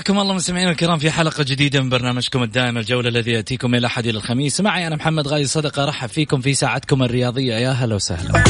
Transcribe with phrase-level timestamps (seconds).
[0.00, 4.06] حياكم الله مستمعينا الكرام في حلقة جديدة من برنامجكم الدائم الجولة الذي يأتيكم إلى أحد
[4.06, 4.60] إلى الخميس.
[4.60, 7.54] معي أنا محمد غالي صدقة أرحب فيكم في ساعتكم الرياضية.
[7.54, 8.44] يا هلا وسهلا.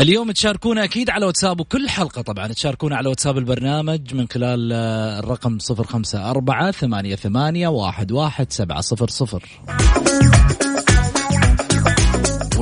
[0.00, 5.18] اليوم تشاركونا أكيد على واتساب وكل حلقة طبعا تشاركونا على واتساب البرنامج من خلال آه،
[5.18, 9.40] الرقم 054 88 11700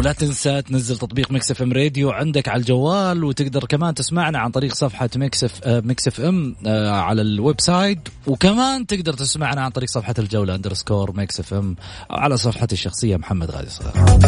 [0.05, 4.75] ولا تنسى تنزل تطبيق Mix FM Radio عندك على الجوال وتقدر كمان تسمعنا عن طريق
[4.75, 10.15] صفحة Mix F آه، FM آه، على ال website وكمان تقدر تسمعنا عن طريق صفحة
[10.19, 11.77] الجولة underscore Mix FM
[12.11, 14.19] على صفحتي الشخصية محمد غازي صدقه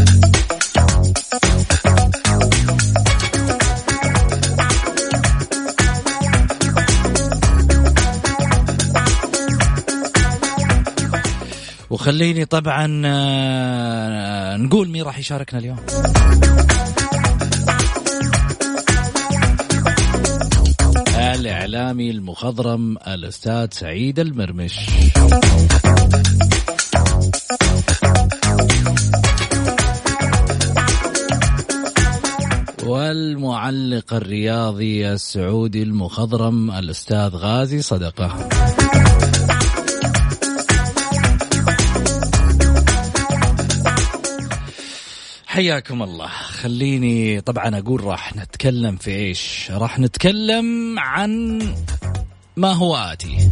[12.07, 15.77] وخليني طبعا آه، نقول مين راح يشاركنا اليوم.
[21.35, 24.77] الإعلامي المخضرم الأستاذ سعيد المرمش.
[32.85, 38.56] والمعلق الرياضي السعودي المخضرم الأستاذ غازي صدقة.
[45.57, 46.29] حياكم الله.
[46.29, 51.63] خليني طبعا أقول راح نتكلم في إيش؟ راح نتكلم عن
[52.57, 53.49] ما هو آتي.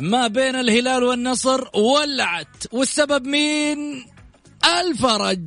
[0.00, 4.06] ما بين الهلال والنصر ولعت والسبب مين؟
[4.80, 5.40] الفرج.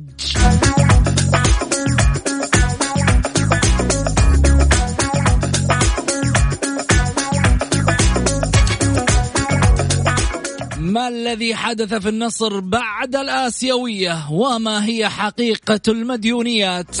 [10.92, 16.96] ما الذي حدث في النصر بعد الآسيوية وما هي حقيقة المديونيات؟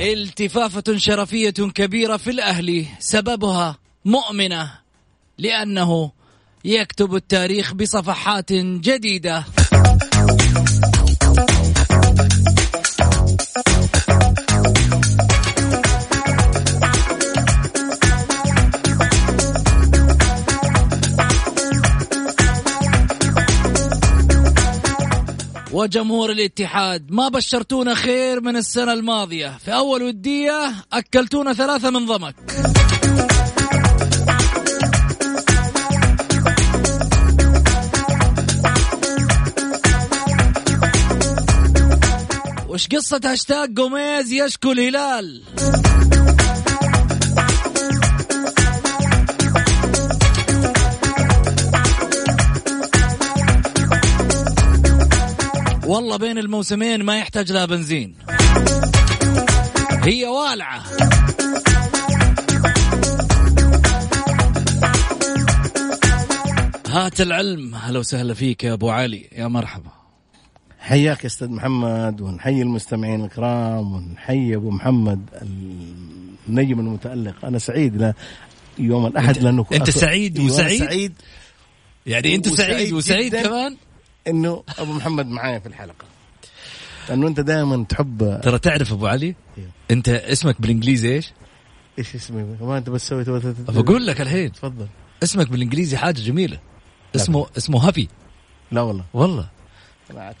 [0.00, 4.70] التفافة شرفية كبيرة في الأهلي سببها مؤمنة
[5.38, 6.12] لأنه
[6.64, 9.44] يكتب التاريخ بصفحات جديدة.
[25.78, 29.58] وجمهور الاتحاد ما بشرتونا خير من السنة الماضية.
[29.64, 32.34] في أول ودية أكلتونا ثلاثة من ضمك.
[42.68, 45.42] وش قصة هاشتاج قوميز يشكو الهلال؟
[55.92, 58.14] والله بين الموسمين ما يحتاج لها بنزين.
[60.04, 60.82] هي والعة.
[66.88, 67.74] هات العلم.
[67.74, 69.28] هلا وسهلا فيك يا أبو علي.
[69.32, 69.90] يا مرحبا.
[70.78, 75.20] حياك أستاذ محمد ونحيي المستمعين الكرام ونحيي أبو محمد
[76.48, 77.44] النجم المتألق.
[77.44, 78.12] أنا سعيد ل
[78.78, 81.12] يوم الأحد انت لأنه أنت سعيد وسعيد؟ سعيد.
[82.06, 83.42] يعني أنت وسعيد سعيد وسعيد جداً.
[83.42, 83.76] كمان؟
[84.28, 86.04] إنه أبو محمد معايا في الحلقة.
[87.08, 89.70] لأنه أنت دائما تحب ترى تعرف أبو علي؟ أيوه.
[89.90, 91.32] أنت اسمك بالإنجليزي إيش؟
[91.98, 93.28] إيش اسمي؟ ما أنت بس سويت
[93.70, 94.52] بقول لك الحين.
[94.52, 94.86] تفضل.
[95.22, 96.58] اسمك بالإنجليزي حاجة جميلة.
[97.16, 98.08] اسمه اسمه happy.
[98.72, 99.04] لا والله.
[99.14, 99.48] والله.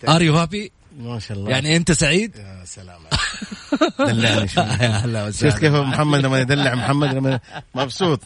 [0.08, 1.50] are you happy ما شاء الله.
[1.50, 3.00] يعني أنت سعيد؟ يا سلام
[4.08, 4.64] دلعني شوي.
[4.84, 7.40] يا هلا شفت كيف وسهلا محمد لما يدلع محمد لما
[7.74, 8.20] مبسوط.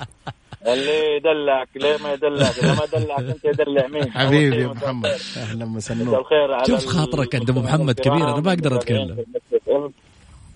[0.66, 5.16] اللي يدلعك ليه ما يدلعك؟ إذا ما دلعك أنت يدلع مين؟ حبيبي يا محمد.
[5.36, 6.18] أهلا وسهلا.
[6.18, 9.24] الخير على شوف خاطرك عند أبو محمد كبير، أنا ما أقدر أتكلم.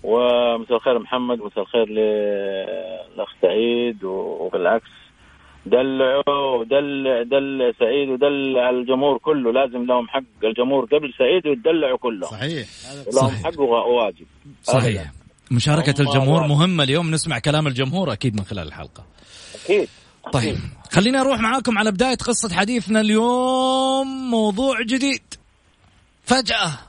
[0.03, 4.89] ومساء الخير محمد مساء الخير للاخ سعيد وبالعكس.
[5.65, 9.51] دلعوا دلع دلع سعيد ودلع الجمهور كله.
[9.51, 12.31] لازم لهم حق الجمهور قبل سعيد ويتدلعوا كلهم.
[12.31, 12.67] صحيح.
[13.13, 13.43] لهم صحيح.
[13.43, 14.25] حق وواجب.
[14.63, 15.11] صحيح.
[15.51, 16.47] مشاركة الجمهور.
[16.47, 19.05] مهمة اليوم نسمع كلام الجمهور أكيد من خلال الحلقة.
[19.65, 19.89] أكيد.
[20.33, 20.57] طيب
[20.91, 25.21] خلينا نروح معاكم على بداية قصة حديثنا اليوم موضوع جديد.
[26.25, 26.79] فجأة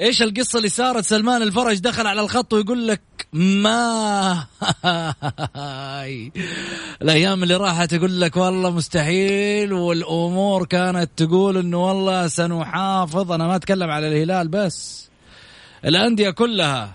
[0.00, 3.00] إيش القصة اللي صارت سلمان الفرج دخل على الخط ويقول لك
[3.32, 4.46] ما
[7.02, 9.72] الأيام اللي راحت يقول لك والله مستحيل.
[9.72, 13.32] والأمور كانت تقول إنه والله سنحافظ.
[13.32, 15.08] أنا ما أتكلم على الهلال بس.
[15.84, 16.94] الأندية كلها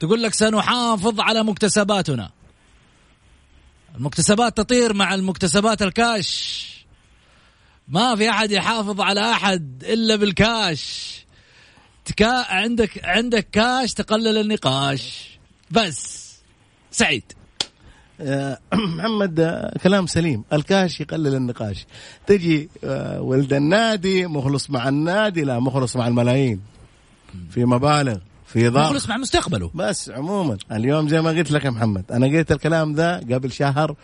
[0.00, 2.30] تقول لك سنحافظ على مكتسباتنا.
[3.98, 6.64] المكتسبات تطير مع المكتسبات الكاش.
[7.88, 11.14] ما في أحد يحافظ على أحد إلا بالكاش.
[12.04, 15.38] تكا عندك عندك كاش تقلل النقاش.
[15.70, 16.28] بس.
[16.90, 17.32] سعيد.
[18.20, 18.58] آه،
[18.96, 20.44] محمد آه، كلام سليم.
[20.52, 21.86] الكاش يقلل النقاش.
[22.26, 25.42] تجي آه، ولد النادي مخلص مع النادي.
[25.42, 26.60] لا مخلص مع الملايين.
[27.50, 28.18] في مبالغ.
[28.52, 29.70] في ضغط مخلص مع مستقبله.
[29.74, 33.94] بس عموما اليوم زي ما قلت لك يا محمد أنا قلت الكلام ده قبل شهر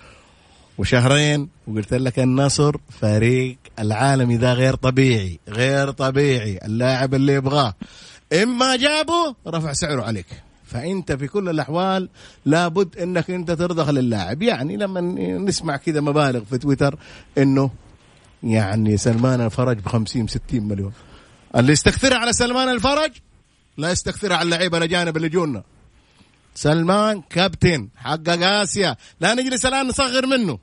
[0.78, 7.74] وشهرين وقلت لك النصر فريق العالمي ده غير طبيعي غير طبيعي اللاعب اللي يبغاه.
[8.42, 10.26] اما جابه رفع سعره عليك.
[10.66, 12.08] فأنت في كل الأحوال
[12.44, 14.42] لابد إنك أنت ترضخ للاعب.
[14.42, 15.00] يعني لما
[15.38, 16.98] نسمع كذا مبالغ في تويتر
[17.38, 17.70] إنه
[18.42, 20.92] يعني سلمان الفرج ب 50 60 مليون.
[21.56, 23.10] اللي يستكثر على سلمان الفرج
[23.76, 25.62] لا يستكثر على اللعيبه الاجانب اللي جونا.
[26.54, 28.96] سلمان كابتن حقق آسيا.
[29.20, 30.58] لا نجلس الآن نصغر منه.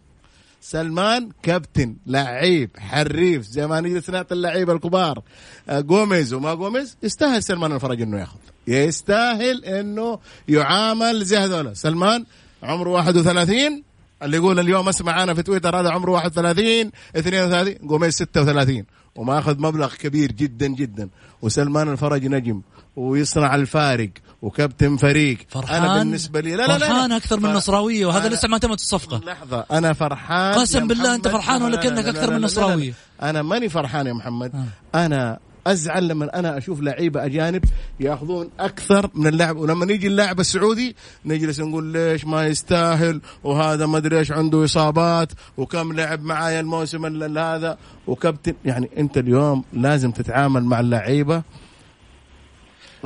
[0.61, 5.21] سلمان كابتن لعيب حريف زي ما نجلس نعطي اللعيبة الكبار.
[5.69, 8.37] آه، جوميز وما جوميز يستاهل سلمان الفرج إنه ياخذ.
[8.67, 12.25] يستاهل إنه يعامل زي هذول سلمان
[12.63, 13.83] عمره 31
[14.23, 18.85] اللي يقول اليوم اسمع أنا في تويتر هذا عمره 31 32 جوميز 36
[19.15, 21.09] وماخذ مبلغ كبير جدا جدا
[21.41, 22.61] وسلمان الفرج نجم
[22.95, 24.09] ويصنع الفارق
[24.41, 26.87] وكابتن فريق فرحان أنا بالنسبة لي لا لا لا, لا.
[26.87, 31.27] فرحان أكثر من نصراوية وهذا لسه ما تمت الصفقة لحظة أنا فرحان قسم بالله أنت
[31.27, 31.41] محمد.
[31.41, 32.89] فرحان ولا لا، لا، كأنك لا، أكثر لا، من لا، لا، نصراوي؟
[33.21, 33.29] لا.
[33.29, 34.65] أنا ماني فرحان يا محمد
[34.95, 37.63] أنا أزعل لما أنا أشوف لعيبة أجانب
[37.99, 43.97] يأخذون أكثر من اللاعب ولما يجي اللاعب السعودي نجلس نقول ليش ما يستاهل وهذا ما
[43.97, 47.77] أدري إيش عنده إصابات وكم لعب معايا الموسم ال- ال- هذا
[48.07, 51.43] وكابتن يعني أنت اليوم لازم تتعامل مع اللعيبة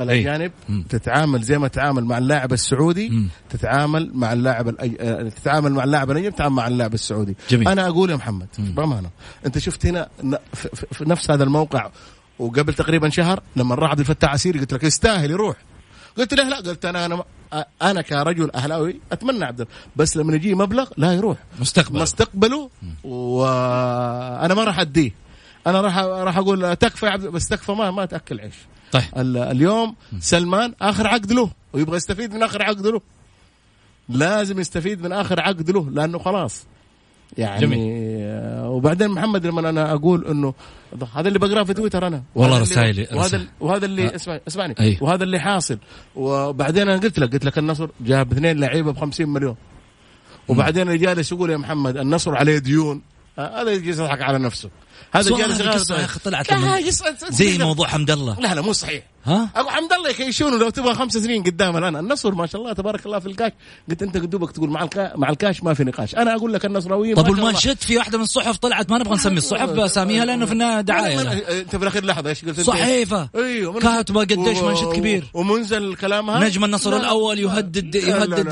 [0.00, 0.82] الأجانب مم.
[0.88, 3.28] تتعامل زي ما تتعامل مع اللاعب السعودي مم.
[3.50, 4.96] تتعامل مع اللاعب الأج...
[5.30, 7.68] تتعامل مع اللاعب الأجنبي تتعامل مع اللاعب السعودي جميل.
[7.68, 9.10] أنا أقول يا محمد بأمانة
[9.46, 10.08] أنت شفت هنا
[10.92, 11.90] في نفس هذا الموقع
[12.38, 15.56] وقبل تقريبا شهر لما راح عبد الفتاح عسيري قلت لك يستاهل يروح.
[16.18, 17.24] قلت له لا قلت أنا أنا
[17.82, 19.66] أنا كرجل أهلاوي أتمنى عبد
[19.96, 21.38] بس لما يجي مبلغ لا يروح.
[21.60, 22.00] مستقبل.
[22.00, 22.70] مستقبله
[23.04, 25.10] وأنا ما راح أديه.
[25.66, 28.54] أنا راح راح أقول تكفى يا عبد بس تكفى ما ما تأكل عيش.
[28.92, 29.02] طيب.
[29.16, 33.00] ال- اليوم سلمان آخر عقد له ويبغى يستفيد من آخر عقد له.
[34.08, 36.64] لازم يستفيد من آخر عقد له لأنه خلاص.
[37.38, 37.78] يعني جميل.
[38.76, 40.54] وبعدين محمد لما أنا أقول إنه
[41.14, 42.22] هذا اللي بقرأه في تويتر أنا.
[42.34, 43.42] والله اللي- رسائلي- وهذا رسائل.
[43.42, 44.14] ال- وهذا اللي آه.
[44.14, 44.74] اسمع اسمعني.
[44.80, 44.98] أي.
[45.00, 45.78] وهذا اللي حاصل.
[46.16, 49.56] وبعدين أنا قلت لك قلت لك النصر جاب اثنين لعيبة ب 50 مليون
[50.48, 53.02] وبعدين اللي جالس يقول يا محمد النصر عليه ديون.
[53.38, 54.70] آه، هذا جالس يضحك على نفسه.
[55.12, 56.46] هذا جالس يا أخي طلعت
[57.30, 58.40] زي موضوع حمد الله.
[58.40, 59.02] لا لا مو صحيح.
[59.24, 61.96] ها؟ ابو حمد الله يكيشونه لو تبغى خمس سنين قدام الآن.
[61.96, 63.52] النصر ما شاء الله تبارك الله في الكاش.
[63.90, 65.16] قلت أنت دوبك تقول مع الكا...
[65.16, 66.14] مع الكاش ما في نقاش.
[66.14, 67.28] أنا أقول لك النصراويين طب.
[67.28, 71.32] والمانشيت في واحدة من الصحف طلعت؟ ما نبغى نسمي الصحف أساميها لأنه في النهاية دعاية.
[71.60, 73.28] أنت في الأخير لحظة إيش قلت أنت؟ صحيفة.
[73.36, 75.24] أيوه كاتبة قديش مانشيت كبير.
[75.34, 76.96] ومنزل كلامها نجم النصر لا.
[76.96, 78.48] الأول يهدد يهدد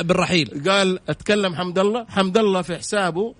[0.00, 0.62] بالرحيل.
[0.68, 2.06] قال أتكلم حمد الله.
[2.08, 3.34] حمد الله في حسابه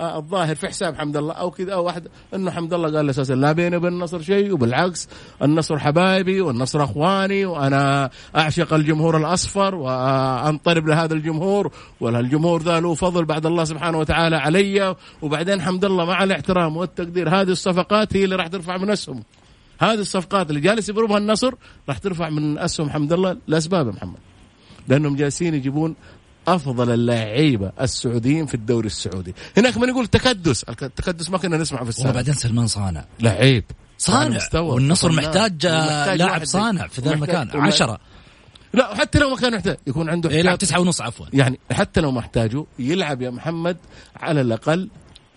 [0.00, 3.34] آه الظاهر في حساب حمد الله أو كذا أو واحد إنه حمد الله قال أساسا
[3.34, 5.08] لا بيني وبين النصر شيء وبالعكس
[5.42, 13.24] النصر حبايبي والنصر أخواني وأنا أعشق الجمهور الأصفر وأنطرب لهذا الجمهور والجمهور ذا له فضل
[13.24, 17.28] بعد الله سبحانه وتعالى علي وبعدين حمد الله مع الاحترام والتقدير.
[17.28, 19.22] هذه الصفقات هي اللي راح ترفع من أسهم.
[19.80, 21.54] هذه الصفقات اللي جالس يضربها النصر
[21.88, 24.18] راح ترفع من أسهم حمد الله لأسباب محمد.
[24.88, 25.94] لأنهم جالسين يجيبون
[26.54, 29.34] أفضل اللعيبة السعوديين في الدوري السعودي.
[29.56, 30.64] هناك من يقول تكدس.
[30.64, 32.10] التكدس ما كنا نسمعه في السابق.
[32.10, 33.04] وبعدين سلمان صانع.
[33.20, 33.64] لعيب.
[33.98, 34.38] صانع.
[34.54, 35.12] والنصر.
[35.12, 35.66] محتاج
[36.16, 37.50] لاعب صانع في ذا المكان.
[37.54, 37.98] عشرة.
[38.74, 39.76] لا حتى لو ما كان محتاج.
[39.86, 40.60] يكون عنده يلعب احتياط.
[40.60, 41.26] تسعة ونص عفوا.
[41.32, 43.76] يعني حتى لو محتاجه يلعب يا محمد
[44.16, 44.88] على الأقل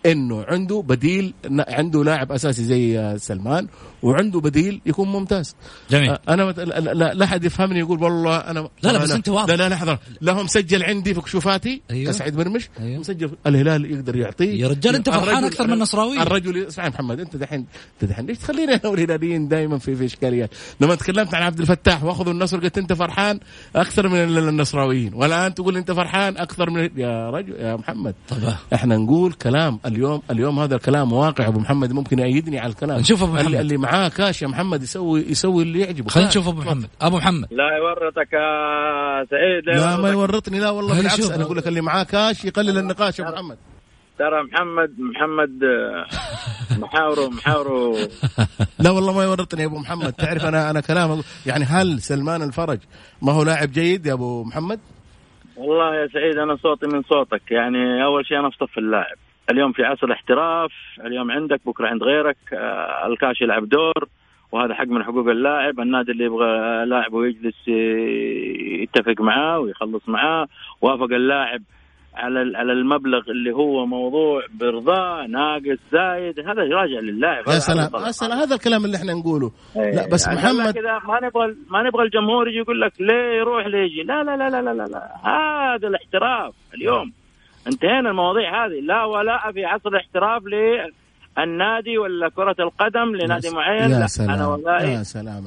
[0.05, 1.33] إنه عنده بديل
[1.67, 3.67] عنده لاعب أساسي زي سلمان
[4.03, 5.55] وعنده بديل يكون ممتاز.
[5.91, 6.17] جميل.
[6.29, 6.59] أنا مت...
[6.59, 9.53] لا, لا, لا أحد يفهمني يقول والله أنا لا، لا، بس أنت واضح.
[9.53, 12.11] لا لا لحظه لا هو مسجل عندي في كشوفاتي أيوه.
[12.11, 12.99] كسعيد مرمش أيوه.
[12.99, 16.21] مسجل الهلال يقدر يعطيه يا رجال أنت فرحان أكثر من النصراوي.
[16.21, 17.65] الرجل اسمع يا محمد أنت دحين
[18.01, 20.49] أنت دحين ليش تخلينا أنا والهلاليين دائما في في إشكاليات؟
[20.81, 23.39] لما تكلمت عن عبد الفتاح واخذوا النصر قلت أنت فرحان
[23.75, 25.13] أكثر من ال- النصراويين.
[25.13, 28.15] والآن تقول أنت فرحان أكثر من يا رجل يا محمد.
[28.29, 31.47] طبعا إحنا نقول كلام اليوم اليوم هذا الكلام واقع.
[31.47, 32.99] أبو محمد ممكن يأيدني على الكلام.
[32.99, 33.45] نشوف أبو محمد.
[33.45, 36.09] اللي, اللي معاه كاش يا محمد يسوي يسوي اللي يعجبه.
[36.09, 36.29] خلينا.
[36.29, 36.89] نشوف أبو محمد.
[37.01, 37.47] أبو محمد.
[37.51, 40.33] لا يورطك يا سعيد لا ما يورطك.
[40.33, 40.59] يورطني.
[40.59, 41.31] لا والله بالعكس شوف.
[41.31, 43.57] أنا أقول لك اللي معاه كاش يقلل النقاش يا أبو محمد.
[44.19, 46.05] ترى محمد محمد آه،
[46.79, 47.97] محاوره محاوره.
[48.79, 50.13] لا والله ما يورطني يا أبو محمد.
[50.13, 52.79] تعرف أنا أنا كلام يعني هل سلمان الفرج
[53.21, 54.79] ما هو لاعب جيد يا أبو محمد؟
[55.57, 57.51] والله يا سعيد أنا صوتي من صوتك.
[57.51, 59.17] يعني أول شيء أنا في صف اللاعب.
[59.49, 60.71] اليوم في عصر احتراف
[61.05, 64.07] اليوم عندك بكرة عند غيرك آه، الكاش يلعب دور
[64.51, 70.47] وهذا حق من حقوق اللاعب النادي اللي يبغى لاعبه يجلس ي- يتفق معاه ويخلص معاه
[70.81, 71.61] وافق اللاعب
[72.15, 77.43] على على المبلغ اللي هو موضوع برضاه ناقص زايد هذا راجع للاعب.
[77.47, 79.51] يا سلام هذا يا سلام هذا الكلام اللي إحنا نقوله.
[79.75, 83.67] لا بس يعني محمد كذا ما نبغى ما نبغى الجمهور يجي يقول لك ليه يروح
[83.67, 85.11] ليه يجي لا لا لا لا لا لا, لا.
[85.29, 87.11] هذا الاحتراف اليوم.
[87.67, 88.79] انتهينا المواضيع هذه.
[88.79, 93.91] لا ولاء في عصر الاحتراف للنادي ولا كرة القدم لنادي معين.
[93.91, 94.49] يا سلام.
[94.49, 95.43] ولائي يا سلام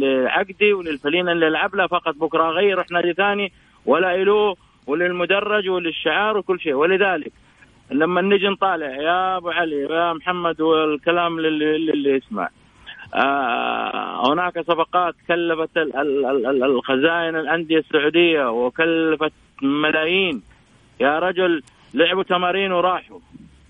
[0.00, 1.86] لعقدي وللفلين اللي العب له.
[1.86, 3.52] فقط بكرة اغير أروح نادي ثاني
[3.86, 4.54] ولا له
[4.86, 6.74] وللمدرج وللشعار وكل شيء.
[6.74, 7.32] ولذلك
[7.90, 12.48] لما نجي نطالع يا أبو علي يا محمد والكلام للي, للي يسمع.
[13.14, 19.32] آه هناك صفقات كلفت ال- ال- ال- ال- الخزائن الأندية السعودية وكلفت
[19.62, 20.42] ملايين.
[21.00, 21.62] يا رجل
[21.94, 23.18] لعبوا تمارين وراحوا.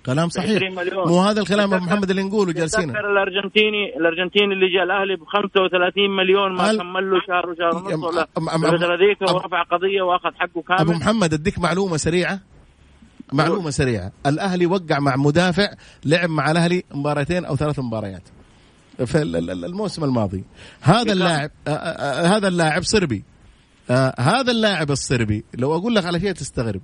[0.06, 0.56] كلام صحيح.
[0.56, 1.08] 20 مليون.
[1.08, 2.90] مو هذا الكلام أبو محمد اللي نقوله جالسين.
[2.90, 8.04] الأرجنتيني الأرجنتيني اللي جاء الأهلي ب 35 مليون ما هل- كمل له شهر وشهر ونص
[8.04, 10.80] ولا الفترة ذيك ورفع قضية وأخذ حقه كامل.
[10.80, 12.40] أبو محمد أديك معلومة سريعة.
[13.32, 14.12] معلومة سريعة.
[14.26, 15.68] الأهلي وقع مع مدافع
[16.04, 18.22] لعب مع الأهلي مباراتين أو ثلاث مباريات.
[19.06, 20.44] في ال- ال- الموسم الماضي.
[20.82, 23.24] هذا اللاعب آه، آه، آه، هذا اللاعب صربي.
[24.18, 26.80] هذا اللاعب الصربي لو أقول لك على شيء تستغرب.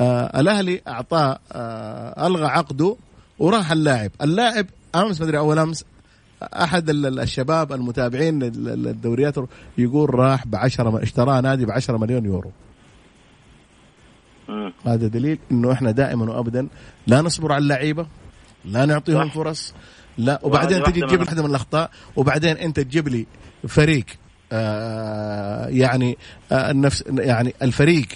[0.00, 2.96] آه، الأهلي اعطاه آه، ألغى عقده
[3.38, 5.84] وراح اللاعب اللاعب أمس مدري أول أمس
[6.42, 9.34] أحد ال- ال- الشباب المتابعين لل- لل- للدوريات
[9.78, 12.50] يقول راح ب 10 اشتراه نادي ب 10 مليون يورو.
[14.86, 16.68] هذا دليل إنه إحنا دائما وابدا
[17.06, 18.06] لا نصبر على اللعيبة
[18.64, 19.34] لا نعطيهم صح.
[19.34, 19.74] فرص
[20.18, 23.26] لا وبعدين تجي تجيب واحدة من الأخطاء وبعدين أنت تجيب لي
[23.68, 24.04] فريق
[24.52, 26.18] آه يعني
[26.52, 28.06] آه النفس يعني الفريق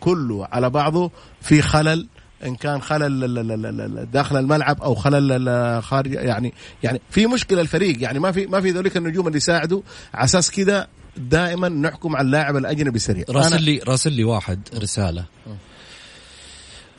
[0.00, 2.08] كله على بعضه في خلل
[2.44, 8.32] إن كان خلل داخل الملعب أو خلل خارج يعني يعني في مشكلة الفريق يعني ما
[8.32, 9.82] في ما في ذوليك النجوم اللي يساعدوا.
[10.14, 15.24] على أساس كذا دائما نحكم على اللاعب الأجنبي سريع راسل لي راسل لي واحد رسالة.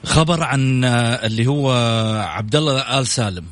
[0.06, 1.72] خبر عن آه، اللي هو
[2.28, 3.46] عبد الله آل سالم.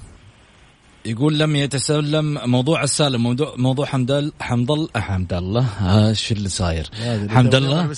[1.05, 5.61] يقول لم يتسلم موضوع السالم موضوع موضوع حمد حمد الله حمد الله.
[5.61, 6.89] ها شو اللي صاير؟
[7.29, 7.81] حمد الله؟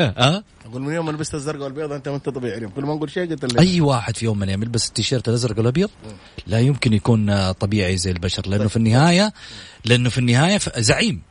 [0.00, 2.70] ها؟ أقول من يوم ما لبست الزرقاء والبيضاء أنت ما انت طبيعي اليوم.
[2.70, 5.58] كل ما نقول شيء قلت لي أي واحد في يوم من الأيام يلبس التيشيرت الأزرق
[5.58, 5.90] والأبيض؟
[6.46, 9.32] لا يمكن يكون طبيعي زي البشر لأنه في النهايه
[9.84, 11.22] لأنه في النهاية زعيم.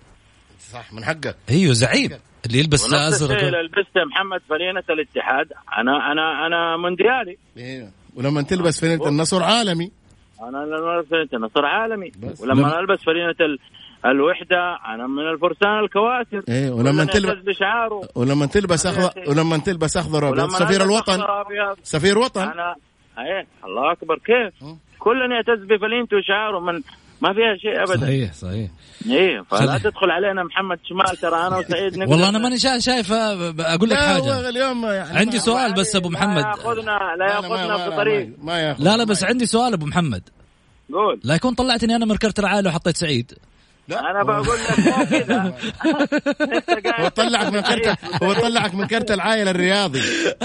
[0.71, 1.35] صح من حقك.
[1.49, 2.11] أيوه زعيم.
[2.45, 5.47] اللي يلبس ازرق اللي لبسته محمد فلينة الاتحاد.
[5.77, 7.37] أنا أنا أنا مونديالي.
[7.57, 9.91] أيوه ولما تلبس فينة النصر عالمي.
[10.41, 12.11] أنا لما ألبس فلينة نصر عالمي.
[12.19, 12.41] بس.
[12.41, 13.59] ولما لما- ألبس فلينة ال-
[14.05, 16.43] الوحدة أنا من الفرسان الكواسر.
[16.49, 18.01] إيه ولما تلبس بشعاره.
[18.15, 19.29] ولما تلبس اخضر.
[19.29, 21.19] ولما تلبس أخضر ولما سفير الوطن.
[21.83, 22.41] سفير وطن.
[22.41, 22.75] أنا
[23.19, 24.17] إيه الله أكبر.
[24.17, 24.69] كيف.
[24.99, 26.81] كلنا يعتز بفلينته وشعاره من
[27.21, 28.05] ما فيها شيء ابدا.
[28.05, 28.69] صحيح صحيح.
[29.09, 32.79] إيه فلا خلي- تدخل علينا محمد شمال ترى أنا وسعيد نقدر والله أنا ماني شا-
[32.79, 34.49] شايف آه، أقول لك حاجة.
[34.49, 36.43] اليوم يعني عندي سؤال بس أبو محمد.
[36.45, 39.73] ياخذنا لا لا، لا، يأخذنا في طريق ما- ما يأخذ لا لا بس عندي سؤال
[39.73, 40.23] أبو محمد.
[40.93, 41.19] قول.
[41.23, 43.33] لا يكون طلعتني أنا من كرت العائله وحطيت سعيد.
[43.91, 45.53] أنا بقول لك مو كذا
[46.41, 47.97] أنت قاعد هو طلعك من كرت سعيد.
[48.23, 50.01] هو طلعك من كرت العائلة الرياضي.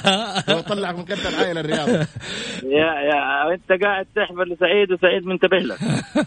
[0.50, 1.92] هو طلعك من كرت العائلة الرياضي.
[2.62, 5.78] يا يا أنت قاعد تحفل لسعيد وسعيد منتبه لك.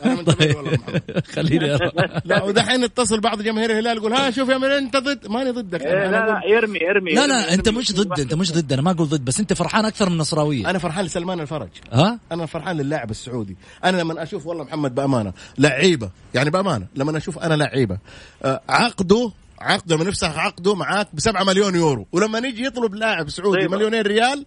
[0.05, 1.23] أنا منتبه والله محمد.
[1.35, 1.77] خليني.
[2.25, 5.81] لا ودحين اتصل بعض جماهير الهلال يقول ها شوف يا من أنت ضد ماني ضدك.
[5.81, 7.69] إيه لا لا يرمي يرمي لا لا أنت.
[7.69, 10.69] مش ضد أنت مش ضد أنا ما أقول ضد بس أنت فرحان أكثر من النصراوية.
[10.69, 11.69] أنا فرحان لسلمان الفرج.
[11.91, 13.57] ها؟ أنا فرحان للاعب السعودي.
[13.83, 17.97] أنا لما أشوف والله محمد بأمانة لعيبة يعني بأمانة لما أشوف أنا لعيبة.
[18.43, 19.31] آه، عقده
[19.61, 22.05] عقده من نفسه عقده معاك ب 7 مليون يورو.
[22.11, 23.75] ولما نيجي يطلب لاعب سعودي مصيبة.
[23.77, 24.45] مليونين ريال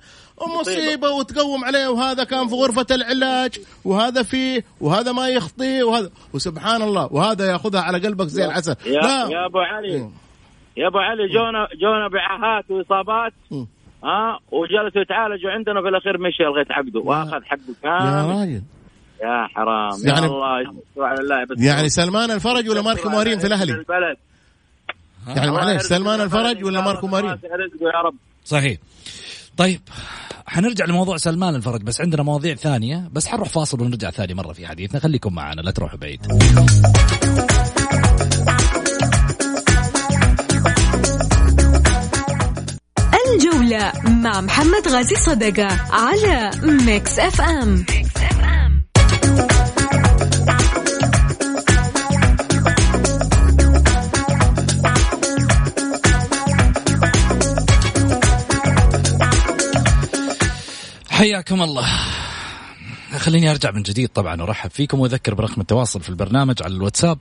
[0.61, 6.83] مصيبه وتقوم عليه وهذا كان في غرفة العلاج وهذا فيه وهذا ما يخطي وهذا وسبحان
[6.83, 8.77] الله وهذا ياخذها على قلبك زي العسل.
[8.87, 8.93] يا
[9.31, 9.89] يا أبو علي.
[9.89, 10.11] إيه.
[10.77, 13.33] يا أبو علي جونا جونا بعاهات وإصابات.
[14.05, 18.31] ها وجلسوا يتعالجوا عندنا في الأخير مشي الغيت عقده وأخذ حقه يا كامل.
[18.41, 18.63] راجل.
[19.23, 19.91] يا حرام.
[20.05, 24.17] يعني- يا الله يستر على اللاعب يعني سلمان الفرج ولا ماركو مارين في الأهلي؟ البلد.
[25.29, 27.39] يعني يرزق سلمان الفرج ولا ماركو الله مارين
[27.81, 28.15] يا رب.
[28.45, 28.79] صحيح.
[29.57, 29.81] طيب
[30.47, 34.67] حنرجع لموضوع سلمان الفرج بس عندنا مواضيع ثانية بس حنروح فاصل ونرجع ثاني مرة في
[34.67, 35.01] حديثنا.
[35.01, 36.21] خليكم معنا لا تروحوا بعيد.
[43.35, 47.85] الجولة مع محمد غازي صدقة على ميكس أف أم.
[61.11, 62.16] حياكم الله.
[63.19, 67.19] خليني أرجع من جديد طبعا ارحب فيكم وأذكر برقم التواصل في البرنامج على الواتساب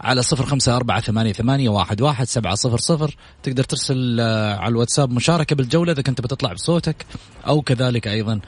[0.00, 3.16] على صفر خمسة أربعة ثمانية, ثمانية واحد, واحد سبعة صفر صفر.
[3.42, 7.06] تقدر ترسل آه، على الواتساب مشاركة بالجولة إذا كنت بتطلع بصوتك
[7.46, 8.40] أو كذلك أيضا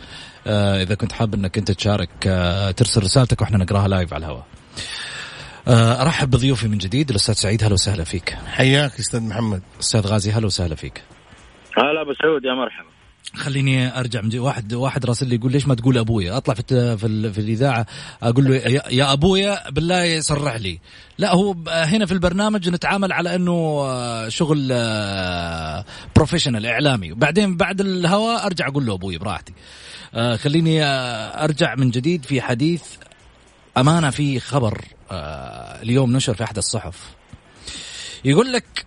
[0.46, 4.46] آه، إذا كنت حاب أنك أنت تشارك آه، ترسل رسالتك وإحنا نقراها لايف على الهواء.
[6.02, 8.36] أرحب بضيوفي من جديد الأستاذ سعيد هلا وسهلا فيك.
[8.46, 9.62] حياك أستاذ محمد.
[9.80, 11.02] أستاذ غازي هلا وسهلا فيك.
[11.76, 12.95] هلا أبو سعود يا مرحبا.
[13.34, 14.38] خليني أرجع من.
[14.38, 16.62] واحد واحد راسل لي يقول ليش ما تقول أبويا؟ أطلع في
[16.96, 17.86] في, في الإذاعة
[18.22, 20.78] أقول له يا, يا أبويا بالله يصرح لي.
[21.18, 24.72] لا هو هنا في البرنامج نتعامل على إنه آه، شغل
[26.16, 27.12] بروفيشنال إعلامي.
[27.12, 29.52] وبعدين بعد الهواء أرجع أقول له أبوي براحتي.
[30.14, 32.82] آه، خليني آه، أرجع من جديد في حديث
[33.76, 37.10] أمانة في خبر آه، اليوم نشر في أحد الصحف.
[38.24, 38.86] يقول لك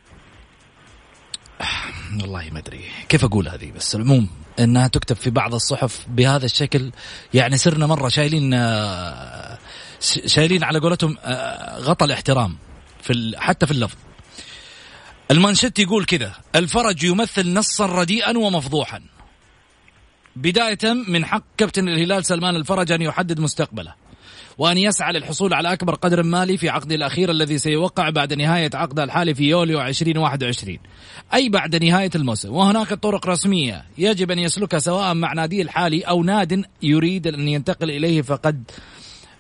[2.22, 2.82] والله ما أدري.
[3.10, 6.92] كيف أقول هذه بس؟ العموم إنها تكتب في بعض الصحف بهذا الشكل.
[7.34, 9.58] يعني صرنا مرة شايلين آه،
[10.26, 12.58] شايلين على قولتهم آه، غطى الاحترام
[13.02, 13.98] في حتى في اللفظ.
[15.32, 19.02] المانشيت يقول كذا الفرج يمثل نصا رديئا ومفضوحا.
[20.36, 23.94] بداية من حق كابتن الهلال سلمان الفرج أن يحدد مستقبله.
[24.60, 29.04] وأن يسعى للحصول على أكبر قدر مالي في عقده الأخير الذي سيوقع بعد نهاية عقده
[29.04, 30.78] الحالي في يوليو 2021
[31.34, 32.54] أي بعد نهاية الموسم.
[32.54, 33.86] وهناك طرق رسمية.
[33.98, 38.72] يجب أن يسلكها سواء مع ناديه الحالي أو ناد يريد أن ينتقل إليه فقد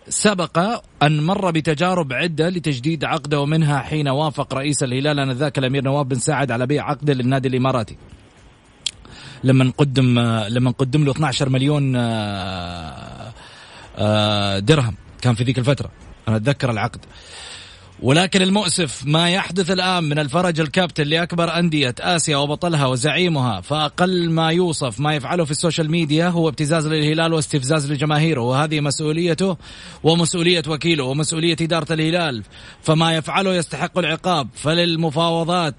[0.09, 6.05] سبق أن مر بتجارب عدة لتجديد عقده ومنها حين وافق رئيس الهلال آنذاك الأمير نواف
[6.05, 7.97] بن سعد على بيع عقده للنادي الإماراتي.
[9.43, 13.33] لما نقدم لما نقدم له 12 مليون آه،
[13.97, 14.95] آه، درهم.
[15.21, 15.91] كان في ذيك الفترة.
[16.27, 17.05] أنا أتذكر العقد.
[18.01, 24.51] ولكن المؤسف ما يحدث الآن من الفرج الكابتن لأكبر أندية آسيا وبطلها وزعيمها فأقل ما
[24.51, 29.57] يوصف ما يفعله في ال social media هو ابتزاز للهلال واستفزاز لجماهيره وهذه مسؤوليته
[30.03, 32.43] ومسؤولية وكيله ومسؤولية إدارة الهلال
[32.81, 34.47] فما يفعله يستحق العقاب.
[34.55, 35.75] فللمفاوضات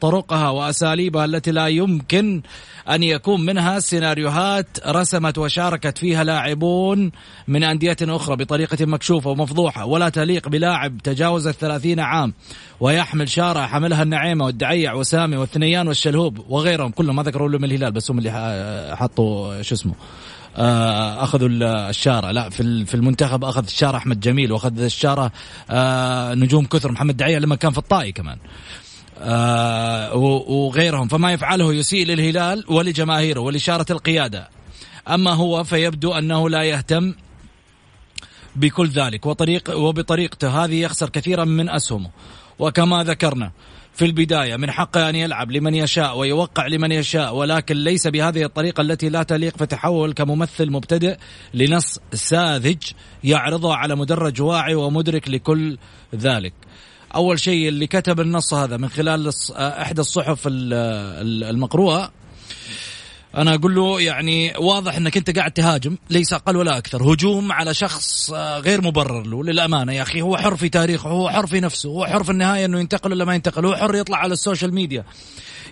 [0.00, 2.42] طرقها وأساليبها التي لا يمكن
[2.90, 7.12] أن يكون منها سيناريوهات رسمت وشاركت فيها لاعبون
[7.48, 12.34] من أندية أخرى بطريقة مكشوفة ومفضوحة ولا تليق بلاعب تجاوز الثلاثين عام
[12.80, 16.90] ويحمل شاره حملها النعيمة والدعيع وسامي والثنيان والشلهوب وغيرهم.
[16.90, 19.94] كلهم ما ذكروا له من الهلال بس هم اللي حطوا شو اسمه
[20.58, 25.32] آه، أخذوا ال- الشاره لا في في المنتخب أخذ الشاره أحمد جميل وأخذ الشاره
[25.70, 28.36] آه، نجوم كثر محمد دعيع لما كان في الطائي كمان.
[29.18, 30.14] آه
[30.48, 31.08] وغيرهم.
[31.08, 34.48] فما يفعله يسيء للهلال ولجماهيره ولإشارة القيادة.
[35.08, 37.14] أما هو فيبدو أنه لا يهتم
[38.56, 40.64] بكل ذلك وطريق وبطريقته.
[40.64, 42.10] هذه يخسر كثيرا من أسهمه.
[42.58, 43.52] وكما ذكرنا
[43.96, 48.80] في البداية من حقه أن يلعب لمن يشاء ويوقع لمن يشاء ولكن ليس بهذه الطريقة
[48.80, 51.16] التي لا تليق فتحول كممثل مبتدئ
[51.54, 52.82] لنص ساذج
[53.24, 55.78] يعرضه على مدرج واعي ومدرك لكل
[56.14, 56.52] ذلك.
[57.14, 62.12] أول شيء اللي كتب النص هذا من خلال إحدى الصحف المقروءة.
[63.36, 67.12] أنا أقول له يعني واضح إنك أنت قاعد تهاجم ليس أقل ولا أكثر.
[67.12, 70.22] هجوم على شخص آه، غير مبرر له للأمانة يا أخي.
[70.22, 73.24] هو حر في تاريخه هو حر في نفسه هو حر في النهاية إنه ينتقل ولا
[73.24, 75.04] ما ينتقل هو حر يطلع على ال social media.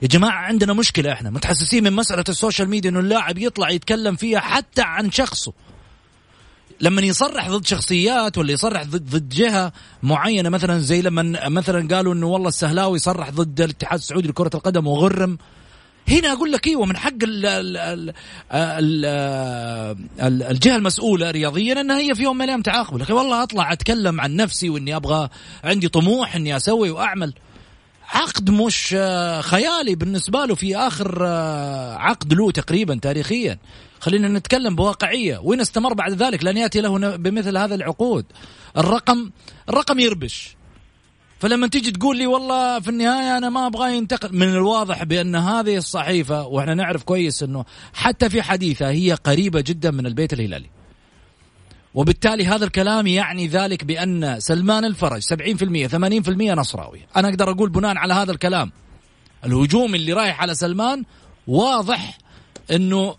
[0.03, 4.16] يا جماعة عندنا مشكلة إحنا متحسسين من مسألة ال social media إنه اللاعب يطلع يتكلم
[4.16, 5.53] فيها حتى عن شخصه.
[6.81, 12.15] لما يصرح ضد شخصيات ولا يصرح ضد ضد جهة معينة مثلا زي لما مثلا قالوا
[12.15, 15.39] إنه والله السهلاوي صرح ضد الاتحاد السعودي لكرة القدم وغرم.
[16.09, 17.77] هنا أقول لك إيوه من حق ال ال
[18.53, 19.05] ال
[20.21, 22.99] ال الجهة المسؤولة رياضيا إنها هي في يوم من الأيام تعاقبه.
[22.99, 25.29] لكن والله أطلع أتكلم عن نفسي وإني أبغى
[25.65, 27.35] عندي طموح إني أسوي وأعمل.
[28.14, 28.96] عقد مش
[29.40, 31.24] خيالي بالنسبة له في آخر
[31.98, 33.59] عقد له تقريبا تاريخيا.
[34.00, 35.38] خلينا نتكلم بواقعية.
[35.38, 38.24] وين استمر بعد ذلك؟ لن يأتي له بمثل هذا العقود.
[38.77, 39.31] الرقم
[39.68, 40.57] الرقم يربش.
[41.40, 45.77] فلما تيجي تقول لي والله في النهاية أنا ما أبغى ينتقل من الواضح بأن هذه
[45.77, 50.70] الصحيفة وإحنا نعرف كويس إنه حتى في حديثها هي قريبة جدا من البيت الهلالي.
[51.95, 57.97] وبالتالي هذا الكلام يعني ذلك بأن سلمان الفرج 70% 80% نصراوي، أنا أقدر أقول بناء
[57.97, 58.73] على هذا الكلام
[59.45, 61.05] الهجوم اللي رايح على سلمان
[61.47, 62.19] واضح
[62.71, 63.17] إنه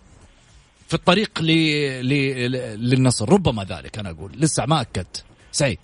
[0.88, 1.30] في الطريق.
[1.42, 4.32] للنصر ربما ذلك أنا أقول.
[4.36, 5.24] لسه ما أكدت.
[5.52, 5.78] سعيد.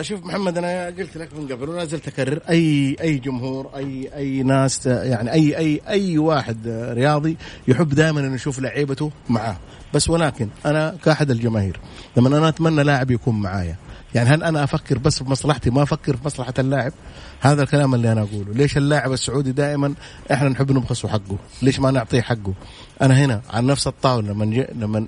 [0.00, 4.42] شوف محمد أنا قلت لك من قبل ولا زلت أكرر أي أي جمهور أي أي
[4.42, 7.36] ناس يعني أي أي أي واحد رياضي
[7.68, 9.56] يحب دائما انه يشوف لعيبته معاه.
[9.94, 11.80] بس ولكن أنا كأحد الجماهير
[12.16, 13.76] لما أنا أتمنى لاعب يكون معايا
[14.14, 16.92] يعني هل أنا أفكر بس في مصلحتي ما أفكر في مصلحة اللاعب؟
[17.40, 18.52] هذا الكلام اللي أنا أقوله.
[18.52, 19.94] ليش اللاعب السعودي دائما
[20.32, 22.54] إحنا نحب نبخسه حقه؟ ليش ما نعطيه حقه؟
[23.02, 25.06] أنا هنا على نفس الطاولة لما لما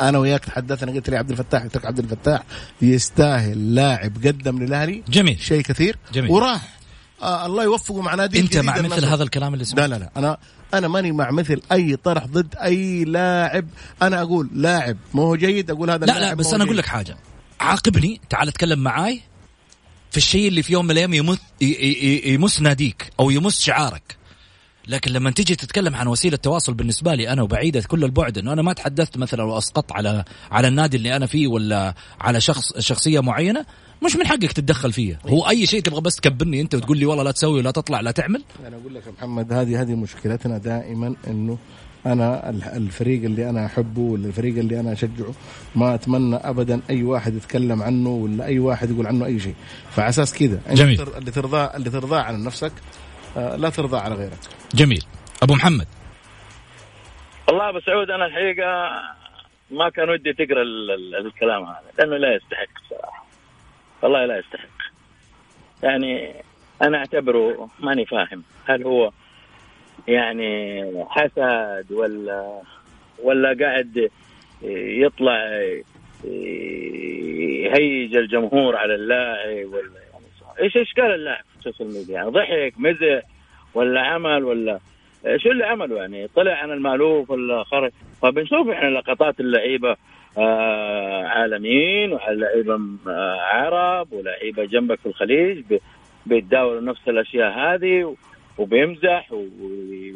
[0.00, 2.42] أنا وياك تحدثنا قلت لي عبد الفتاح قلت لك عبد الفتاح
[2.82, 5.02] يستاهل لاعب قدم للأهلي.
[5.08, 5.40] جميل.
[5.40, 5.96] شيء كثير.
[6.12, 6.30] جميل.
[6.30, 6.78] وراح.
[7.22, 10.10] آه الله يوفقه مع نادي أنت مع مثل هذا الكلام اللي سمعت لا لا لا.
[10.16, 10.38] أنا
[10.74, 13.68] أنا ماني مع مثل أي طرح ضد أي لاعب.
[14.02, 17.16] أنا أقول لاعب مو هو جيد أقول هذا لا لا بس أنا أقول لك حاجة.
[17.60, 19.20] عاقبني تعال اتكلم معاي.
[20.10, 21.38] في الشيء اللي في يوم من الأيام يمس
[22.26, 24.16] يمس ناديك أو يمس شعارك.
[24.88, 28.62] لكن لما تيجي تتكلم عن وسيلة تواصل بالنسبة لي أنا وبعيده كل البعد إنه أنا
[28.62, 33.64] ما تحدثت مثلا واسقطت على على النادي اللي أنا فيه ولا على شخص شخصية معينة
[34.04, 35.18] مش من حقك تتدخل فيها.
[35.26, 38.10] هو أي شيء تبغى بس تكبرني أنت وتقول لي والله لا تسوي ولا تطلع لا
[38.10, 38.44] تعمل.
[38.66, 41.58] أنا أقول لك يا محمد هذه هذه مشكلتنا دائما إنه
[42.06, 45.34] أنا الفريق اللي أنا أحبه ولا الفريق اللي أنا أشجعه
[45.76, 49.54] ما أتمنى ابدا أي واحد يتكلم عنه ولا أي واحد يقول عنه أي شيء.
[49.90, 51.00] فعلى أساس كذا جميل.
[51.00, 52.72] اللي ترضاه اللي ترضاه عن نفسك
[53.36, 54.38] لا ترضى على غيرك.
[54.74, 55.04] جميل.
[55.42, 55.86] أبو محمد.
[57.48, 58.90] والله أبو سعود أنا الحقيقة
[59.70, 60.62] ما كان ودي تقرأ
[61.20, 63.26] الكلام هذا لأنه لا يستحق صراحة
[64.02, 64.68] والله لا يستحق.
[65.82, 66.34] يعني
[66.82, 68.42] أنا أعتبره ماني فاهم.
[68.66, 69.10] هل هو
[70.08, 72.62] يعني حسد ولا
[73.22, 74.10] ولا قاعد
[74.62, 75.62] يطلع
[77.64, 80.07] يهيج الجمهور على اللاعب ولا
[80.60, 83.22] إيش إشكال اللاعب في السوشيال ميديا؟ يعني ضحك مزح
[83.74, 84.78] ولا عمل ولا
[85.36, 87.90] شو اللي عمله يعني؟ طلع عن المألوف ولا خرج؟
[88.22, 89.96] فبنشوف إحنا لقطات اللعيبة
[90.38, 95.64] آه عالميين ولعيبه آه عرب ولعيبه جنبك في الخليج
[96.26, 98.16] بيتداولوا نفس الأشياء هذه
[98.58, 99.32] وبيمزح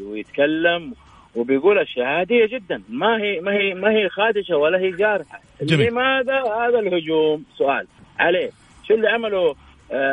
[0.07, 0.95] ويتكلم
[1.35, 2.83] وبيقول أشياء عادية جدا.
[2.89, 5.41] ما هي ما هي ما هي خادشة ولا هي جارحة.
[5.63, 5.87] جميل.
[5.91, 7.87] لماذا هذا الهجوم؟ سؤال.
[8.19, 8.51] عليه.
[8.89, 9.55] شو اللي عمله
[9.93, 10.13] آه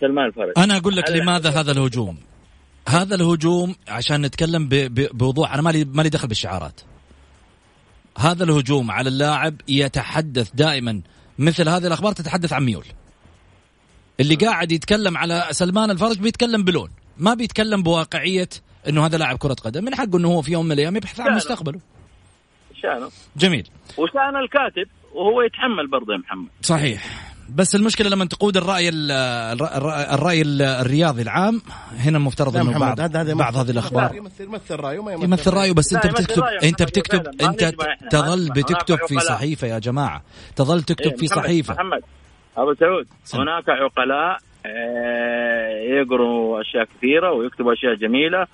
[0.00, 0.52] سلمان الفرج.
[0.56, 2.18] أنا أقول لك لماذا هذا الهجوم؟
[2.88, 5.52] هذا الهجوم عشان نتكلم بوضوح.
[5.52, 6.80] أنا مالي مالي دخل بالشعارات.
[8.18, 11.00] هذا الهجوم على اللاعب يتحدث دائما.
[11.38, 12.84] مثل هذه الأخبار تتحدث عن ميول.
[14.20, 16.90] اللي قاعد يتكلم على سلمان الفرج بيتكلم بلون.
[17.18, 18.48] ما بيتكلم بواقعية
[18.88, 19.84] إنه هذا لاعب كرة قدم.
[19.84, 21.80] من حقه إنه هو في يوم من الأيام يبحث عن مستقبله.
[22.82, 23.10] شانه.
[23.36, 23.68] جميل.
[23.98, 26.48] وشان الكاتب وهو يتحمل برضه يا محمد.
[26.62, 27.33] صحيح.
[27.48, 28.88] بس المشكلة لما تقود الرأي
[30.14, 31.62] الراي الرياضي العام
[31.96, 33.00] هنا المفترض إنه بعض
[33.36, 34.14] بعض هذه الأخبار.
[34.14, 37.74] يمثل يمثل رأيه ما يمثل رأيه بس أنت بتكتب أنت بتكتب أنت
[38.10, 40.22] تظل بتكتب في صحيفة يا جماعة.
[40.56, 41.74] تظل تكتب إيه، في صحيفة.
[41.74, 42.02] محمد.
[42.56, 48.46] أبو سعود هناك عقلاء آه، يقروا أشياء كثيرة ويكتبوا أشياء جميلة.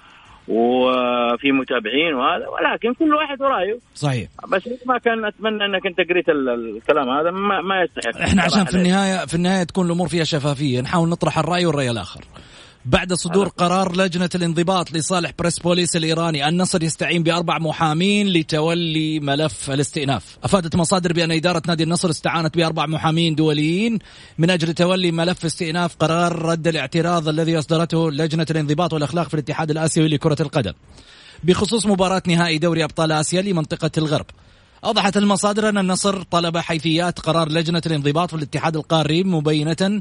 [0.48, 3.78] وفي متابعين وهذا ولكن كل واحد ورأيه.
[3.94, 4.28] صحيح.
[4.48, 8.22] بس ما كان أتمنى إنك أنت قريت ال- الكلام هذا ما, ما يستحق.
[8.22, 12.24] إحنا عشان في النهايه في النهاية تكون الأمور فيها شفافية نحاول نطرح الرأي والرأي الآخر.
[12.84, 19.70] بعد صدور قرار لجنة الانضباط لصالح بريس بوليس الإيراني النصر يستعين بأربع محامين لتولي ملف
[19.70, 20.38] الاستئناف.
[20.44, 23.98] أفادت مصادر بأن إدارة نادي النصر استعانت بأربع محامين دوليين
[24.38, 29.70] من أجل تولي ملف استئناف قرار رد الاعتراض الذي أصدرته لجنة الانضباط والأخلاق في الاتحاد
[29.70, 30.72] الآسيوي لكرة القدم.
[31.44, 34.26] بخصوص مباراة نهائي دوري أبطال آسيا لمنطقة الغرب.
[34.84, 40.00] أوضحت المصادر أن النصر طلب حيثيات قرار لجنة الانضباط في الاتحاد القاري مبينة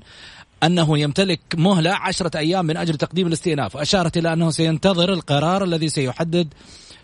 [0.63, 5.89] أنه يمتلك مهلة عشرة أيام من أجل تقديم الاستئناف وأشارت إلى أنه سينتظر القرار الذي
[5.89, 6.54] سيحدد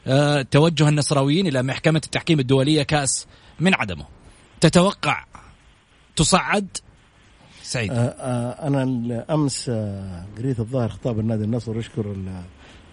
[0.07, 3.27] آه، توجه النصراويين إلى محكمة التحكيم الدولية كأس
[3.59, 4.05] من عدمه.
[4.61, 5.23] تتوقع
[6.15, 6.67] تصعد؟
[7.63, 7.91] سعيد.
[7.91, 12.15] آه، آه، امس آه، قريت الظاهر خطاب النادي النصر يشكر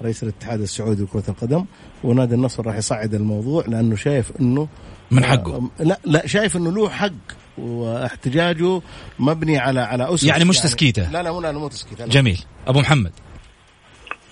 [0.03, 1.65] رئيس الاتحاد السعودي لكرة القدم
[2.05, 4.69] ونادي النصر راح يصعد الموضوع لأنه شايف إنه
[5.11, 5.71] من حقه.
[5.81, 7.42] لا لا شايف إنه له حق.
[7.59, 8.81] واحتجاجه
[9.19, 11.11] مبني على على أسس يعني مش تسكيتة.
[11.11, 12.07] لا لا مو لا مو تسكيتة.
[12.07, 12.39] جميل.
[12.67, 13.13] أبو محمد.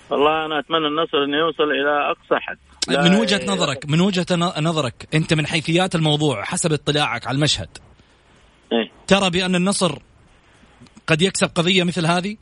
[0.09, 2.57] والله أنا أتمنى النصر إنه يوصل إلى أقصى حد.
[2.89, 4.25] من وجهة ي- نظرك من وجهة
[4.59, 7.69] نظرك أنت من حيثيات الموضوع حسب اطلاعك على المشهد
[8.73, 8.91] إيه.
[9.07, 9.99] ترى بأن النصر
[11.07, 12.37] قد يكسب قضية مثل هذه؟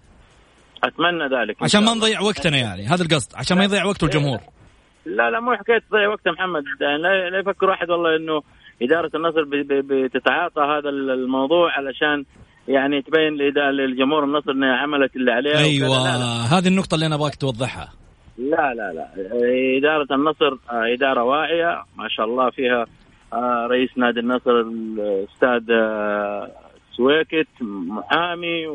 [0.84, 1.94] أتمنى ذلك عشان ما.
[1.94, 3.36] نضيع وقتنا يعني هذا القصد.
[3.36, 4.39] عشان ما يضيع وقت الجمهور.
[5.06, 6.63] لا لا مو حكاية تضيع وقت يا محمد.
[6.82, 8.42] يعني لا, لا يفكر واحد والله إنه
[8.82, 9.44] إدارة النصر
[9.82, 12.26] بتتعاطى هذا الموضوع علشان
[12.68, 13.34] يعني تبين
[13.72, 15.58] للجمهور النصر إنها عملت اللي عليها.
[15.58, 16.58] أيوه لا, لا.
[16.58, 17.94] هذه النقطة اللي أنا أبغاك توضحها.
[18.38, 19.08] لا لا لا.
[19.78, 22.86] إدارة النصر آه، إدارة واعية ما شاء الله فيها
[23.34, 26.52] آه، رئيس نادي النصر الأستاذ آه،
[26.98, 28.68] سويكت محامي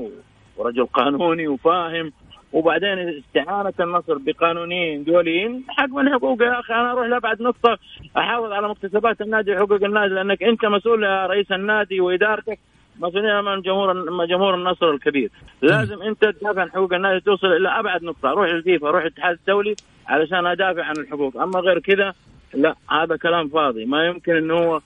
[0.57, 2.13] ورجل قانوني وفاهم.
[2.55, 5.65] وبعدين استعانة النصر بقانونيين دوليين.
[5.69, 7.79] حق من حقوق يا أخي أنا أروح لأبعد نقطة
[8.17, 12.59] أحافظ على مكتسبات النادي وحقوق النادي لأنك أنت مسؤول يا رئيس النادي وإدارتك
[13.01, 15.31] مسؤولين أمام جمهور جمهور النصر الكبير،
[15.63, 19.75] لازم أنت تدافع عن حقوق النادي توصل إلى أبعد نقطة، روح للفيفا، روح الاتحاد الدولي
[20.07, 22.15] علشان أدافع عن الحقوق، أما غير كذا
[22.55, 24.81] لا هذا كلام فاضي، ما يمكن إنه هو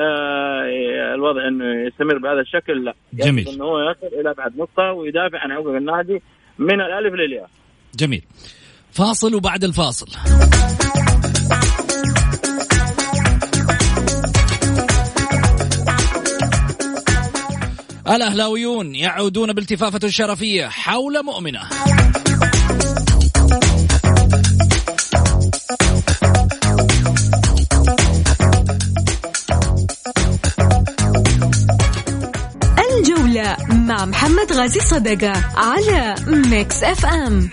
[0.00, 2.94] آه الوضع إنه يستمر بهذا الشكل لا.
[3.12, 3.48] جميل.
[3.48, 6.22] إنه هو يصل إلى أبعد نقطة ويدافع عن حقوق النادي.
[6.58, 7.50] من الألف للياء.
[7.94, 8.22] جميل.
[8.92, 10.06] فاصل وبعد الفاصل.
[18.08, 21.60] الأهلاويون يعودون بالتفافة شرفية حول مؤمنة.
[34.56, 37.50] غازي صدقة على ميكس اف ام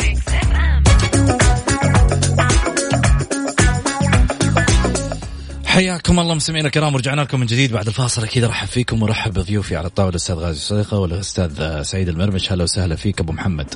[5.66, 8.24] حياكم الله مستمعينا الكرام ورجعنا لكم من جديد بعد الفاصل.
[8.24, 12.52] أكيد أرحب فيكم وأرحب بضيوفي على الطاولة الأستاذ غازي صديقه والأستاذ سعيد المرمش.
[12.52, 13.74] هلا وسهلا فيك أبو محمد.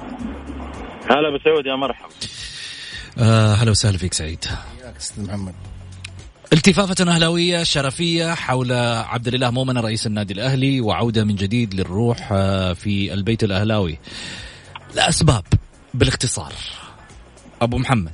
[1.09, 2.09] هلا بسعود يا مرحبا.
[3.17, 4.45] آه هلا وسهلا فيك سعيد.
[5.17, 5.53] محمد.
[6.53, 8.71] التفافة أهلاوية شرفية حول
[9.11, 13.97] عبد الإله مؤمن رئيس النادي الأهلي وعودة من جديد للروح آه، في البيت الأهلاوي.
[14.93, 15.43] الأسباب
[15.93, 16.51] بالاختصار.
[17.61, 18.11] أبو محمد.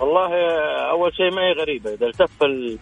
[0.00, 0.30] والله
[0.90, 1.94] أول شيء ما هي غريبة.
[1.94, 2.78] إذا التف ال-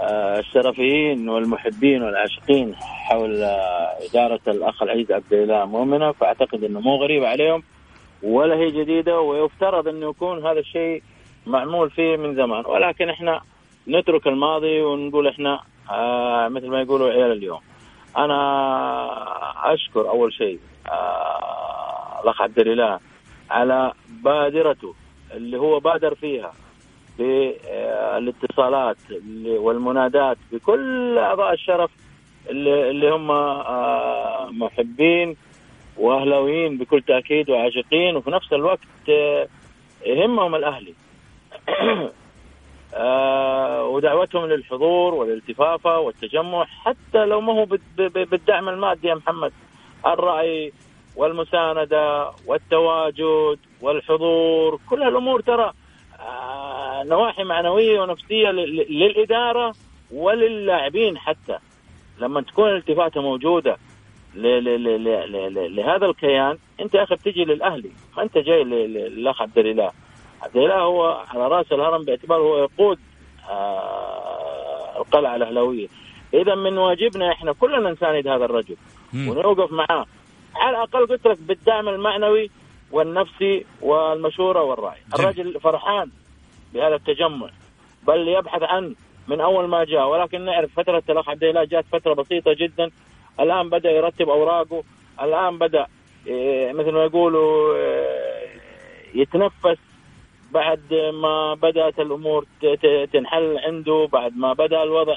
[0.00, 6.96] آه، الشرفيين والمحبين والعاشقين حول آه، إدارة الأخ العزيز عبد الإله مؤمنه فأعتقد إنه مو
[6.96, 7.62] غريبه عليهم
[8.22, 11.02] ولا هي جديدة ويفترض إنه يكون هذا الشيء
[11.46, 12.66] معمول فيه من زمان.
[12.66, 13.40] ولكن إحنا
[13.88, 17.60] نترك الماضي ونقول إحنا آه مثل ما يقولوا عيال اليوم.
[18.16, 18.38] أنا
[19.74, 23.00] أشكر أول شيء آه الأخ عبد الإله
[23.50, 24.94] على بادرته
[25.34, 26.52] اللي هو بادر فيها
[27.18, 28.96] بالاتصالات
[29.46, 31.90] والمنادات بكل أعضاء الشرف
[32.50, 35.36] اللي, اللي هم آه، محبين
[35.96, 39.48] وأهلاويين بكل تأكيد وعاشقين وفي نفس الوقت آه،
[40.06, 40.94] يهمهم الأهلي.
[42.94, 47.64] آه، ودعوتهم للحضور والالتفافة والتجمع حتى لو ما هو
[47.98, 49.52] بالدعم المادي يا محمد.
[50.06, 50.72] الرأي
[51.16, 55.72] والمساندة والتواجد والحضور كل هالأمور ترى
[56.20, 59.74] آه، نواحي معنوية ونفسية ل- ل- للإدارة
[60.12, 61.58] وللاعبين حتى.
[62.20, 62.76] لما تكون
[65.32, 69.90] ل- ل- لهذا الكيان أنت يا أخي بتجي للأهلي ما أنت جاي للأخ عبد الإله.
[70.42, 72.98] عبد الاله هو على رأس الهرم باعتباره هو يقود
[73.50, 75.88] آه، القلعة الأهلاوية.
[76.34, 78.76] إذا من واجبنا إحنا كلنا نساند هذا الرجل.
[79.14, 80.06] ونوقف معاه.
[80.56, 82.50] على الأقل قلت لك بالدعم المعنوي
[82.90, 84.98] والنفسي والمشورة والرأي.
[85.14, 86.10] الرجل فرحان
[86.74, 87.48] بهذا التجمع.
[88.06, 88.94] بل يبحث عن
[89.28, 90.08] من أول ما جاء.
[90.08, 92.90] ولكن نعرف فترة الأخ عبد الله جات فترة بسيطة جدا.
[93.40, 94.82] الآن بدأ يرتب أوراقه.
[95.22, 95.86] الآن بدأ
[96.26, 98.48] إيه، مثل ما يقولوا إيه،
[99.14, 99.78] يتنفس
[100.52, 102.46] بعد ما بدأت الأمور
[103.12, 105.16] تنحل عنده بعد ما بدأ الوضع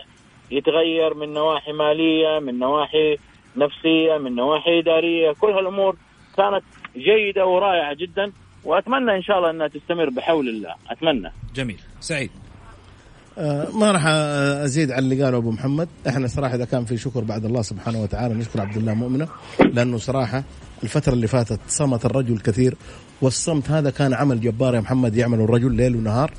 [0.52, 3.17] يتغير من نواحي مالية من نواحي
[3.58, 5.96] نفسية من نواحي إدارية كل هالأمور
[6.38, 6.63] كانت
[6.98, 8.32] جيدة ورائعة جدا
[8.63, 10.76] وأتمنى إن شاء الله إنها تستمر بحول الله.
[10.89, 11.32] أتمنى.
[11.56, 11.80] جميل.
[12.00, 12.32] سعيد.
[13.74, 14.06] ما راح
[14.64, 15.88] أزيد على اللي قاله أبو محمد.
[16.08, 19.28] إحنا صراحة إذا كان في شكر بعد الله سبحانه وتعالى نشكر عبد الله مؤمنة
[19.74, 20.44] لأنه صراحة
[20.84, 22.76] الفترة اللي فاتت صمت الرجل كثير
[23.22, 26.32] والصمت هذا كان عمل جبار يا محمد يعمله الرجل ليل ونهار.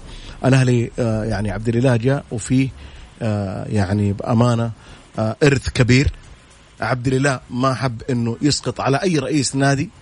[0.45, 2.69] الأهلي آه، يعني عبد الإله جاء وفيه
[3.23, 4.71] آه، يعني بأمانة
[5.19, 6.13] آه، إرث كبير.
[6.81, 9.85] عبد الإله ما حب إنه يسقط على أي رئيس نادي.
[9.85, 10.02] آه،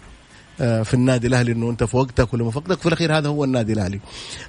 [0.61, 4.01] في النادي الأهلي إنه أنت في وقتك ولا ما في الأخير هذا هو النادي الأهلي.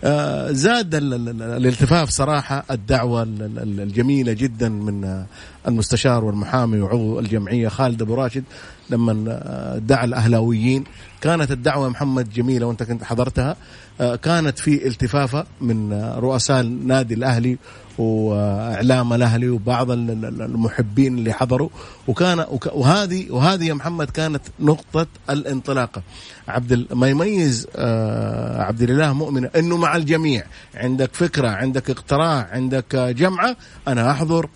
[0.04, 5.26] آه، زاد ال- ال- ال- الالتفاف صراحة الدعوة ال- ال- الجميلة جدا من آه،
[5.68, 8.44] المستشار والمحامي وعضو الجمعية خالد أبو راشد
[8.90, 10.84] لما آه، دعا الأهلاويين
[11.22, 13.56] كانت الدعوة محمد جميلة وأنت كنت حضرتها آه،
[14.02, 17.58] كانت في التفافة من آه، رؤساء النادي الأهلي
[17.98, 21.70] وإعلام الأهلي وبعض ال- ال- المحبين اللي حضروا.
[22.08, 26.02] وكان وك- وهذه وهذه يا محمد كانت نقطة الانطلاقة.
[26.48, 30.44] عبد ما يميز آه، عبد الإله مؤمن إنه مع الجميع.
[30.76, 33.56] عندك فكرة عندك اقتراح عندك آه، جمعة.
[33.88, 34.50] أنا أحضر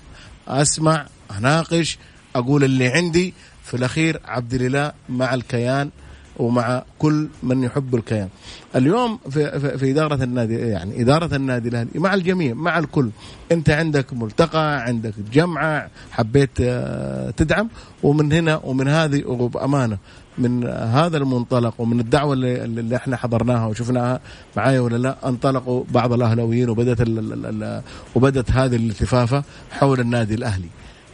[0.48, 1.06] أسمع
[1.38, 1.98] أناقش
[2.36, 3.34] أقول اللي عندي.
[3.64, 5.90] في الأخير عبد الإله مع الكيان
[6.38, 8.30] ومع كل من يحب الكيان.
[8.76, 13.10] اليوم في, في, في إدارة النادي يعني إدارة النادي الأهلي مع الجميع مع الكل.
[13.52, 17.70] أنت عندك ملتقى عندك جمعة حبيت آه، تدعم
[18.04, 19.98] ومن هنا ومن هذه وبأمانة
[20.38, 24.20] من هذا المنطلق ومن الدعوة اللي, اللي إحنا حضرناها وشفناها
[24.58, 27.82] معايا ولا لا انطلقوا بعض الأهلاويين وبدت ال ال ال
[28.16, 30.70] وبدت هذه الالتفافة حول النادي الأهلي.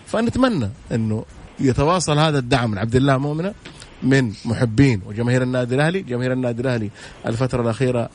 [0.07, 1.25] فنتمنى إنه
[1.59, 3.53] يتواصل هذا الدعم من عبد الله مؤمنة
[4.03, 6.89] من محبين وجماهير النادي الأهلي، جماهير النادي الأهلي
[7.25, 8.09] الفترة الأخيرة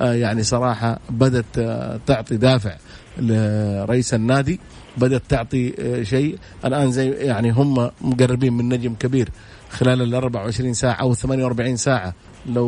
[0.00, 2.76] آه، يعني صراحة بدأت آه، تعطي دافع
[3.18, 4.60] لرئيس النادي،
[4.96, 9.28] بدأت تعطي آه، شيء الآن زي يعني هم مقربين من نجم كبير
[9.70, 12.14] خلال ال 24 ساعة أو 48 ساعة
[12.46, 12.66] لو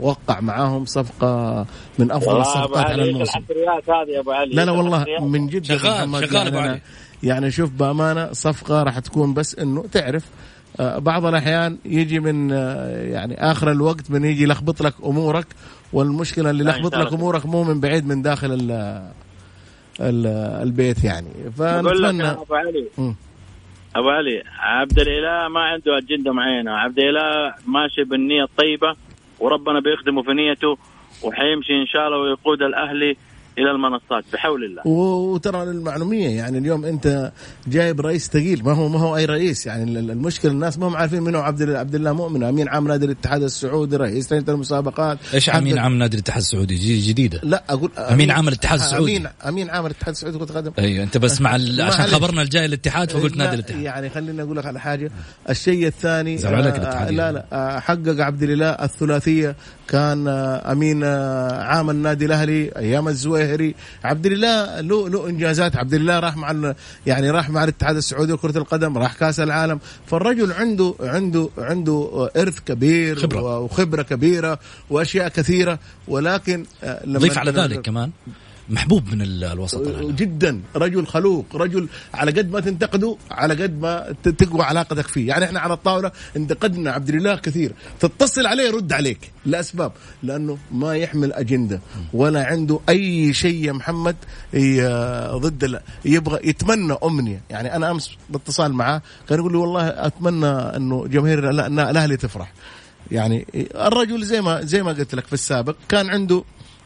[0.00, 1.66] وقع معاهم صفقة
[1.98, 3.38] من أفضل أبو الصفقات على علي الموسم
[3.88, 5.04] هذه يا أبو علي لا لا والله.
[5.20, 6.68] من جد شغال- شغال أبو يعني, علي.
[6.70, 6.80] أنا
[7.22, 13.02] يعني شوف بأمانة صفقة راح تكون بس إنه تعرف آه، بعض الأحيان يجي من آه،
[13.02, 15.46] يعني آخر الوقت من يجي يلخبط لك أمورك
[15.92, 17.12] والمشكلة اللي شاء لك.
[17.12, 18.70] أمورك مو من بعيد من داخل ال
[20.00, 20.26] ال
[20.62, 22.88] البيت يعني فنتمنى أبو علي.
[23.96, 28.96] أبو علي عبد الإله ما عنده أجندة معينة عبد الإله ماشي بالنية الطيبة
[29.40, 30.78] وربنا بيخدمه في نيته
[31.22, 33.16] وحيمشي إن شاء الله ويقود الأهلي
[33.58, 34.82] إلى المنصات بحول الله.
[34.86, 37.32] و- وترى المعلوميه يعني اليوم أنت
[37.66, 40.96] جايب رئيس ثقيل ما هو ما هو أي رئيس يعني ال- المشكلة الناس ما هم
[40.96, 45.18] عارفين منه عبد عبد الله مؤمن أمين عام نادي الاتحاد السعودي رئيس لجنه المسابقات.
[45.34, 47.40] إيش أمين عام نادي الاتحاد السعودي؟ جديدة.
[47.42, 49.16] لا أقول أمين عام الاتحاد السعودي.
[49.16, 51.80] امين أمين عام الاتحاد السعودي كرة قدم أيوه أنت بس مع ال...
[51.80, 52.06] عشان.
[52.06, 53.80] خبرنا الجاي الاتحاد فقلت نادي الاتحاد.
[53.80, 55.10] يعني خليني أقول لك على حاجة.
[55.50, 57.10] الشيء الثاني زعلوا عليك آه.
[57.10, 59.56] لا لا آه حقق عبد الإله الثلاثية
[59.92, 63.74] كان آه أمين آه عام النادي الأهلي أيام الزويهري.
[64.04, 65.76] عبد الاله له له إنجازات.
[65.76, 66.74] عبد الاله راح مع
[67.06, 69.80] يعني راح مع الاتحاد السعودي لكرة القدم راح كأس العالم.
[70.06, 73.58] فالرجل عنده عنده عنده آه، إرث كبير خبرة.
[73.58, 74.58] وخبرة كبيرة
[74.90, 75.78] وأشياء كثيرة.
[76.08, 76.64] ولكن
[77.04, 78.10] لما ضيف على ذلك كمان.
[78.70, 80.16] محبوب من ال- الوسط الآن.
[80.16, 80.60] جدا.
[80.76, 85.28] رجل خلوق رجل على قد ما تنتقده على قد ما تقوى علاقتك فيه.
[85.28, 87.72] يعني إحنا على الطاولة انتقدنا عبد الاله كثير.
[88.00, 91.80] تتصل عليه يرد عليك لأسباب لأنه ما يحمل أجندة
[92.12, 94.16] ولا عنده أي شيء يا محمد
[95.36, 97.40] ضد يبغى يتمنى أمنية.
[97.50, 102.16] يعني أنا أمس باتصال معاه كان يقول لي والله أتمنى إنه جماهير ال- ال- الأهلي
[102.16, 102.52] تفرح.
[103.10, 106.44] يعني الرجل زي ما زي ما قلت لك في السابق كان عنده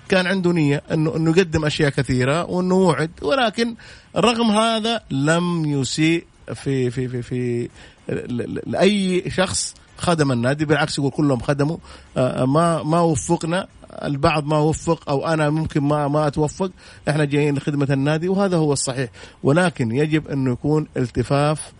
[0.08, 3.10] كان عنده نية انه أنه يقدم أشياء كثيرة وأنه وعد.
[3.22, 3.74] ولكن
[4.16, 7.68] رغم هذا لم يسيء في في في في
[8.08, 10.64] ل- ل- لاي شخص خدم النادي.
[10.64, 11.76] بالعكس يقول كلهم خدموا.
[12.16, 13.66] آه، ما ما وفقنا.
[14.04, 16.70] البعض ما وفق أو أنا ممكن ما ما أتوفق.
[17.08, 19.10] إحنا جايين لخدمة النادي وهذا هو الصحيح.
[19.42, 21.72] ولكن يجب انه يكون التفاف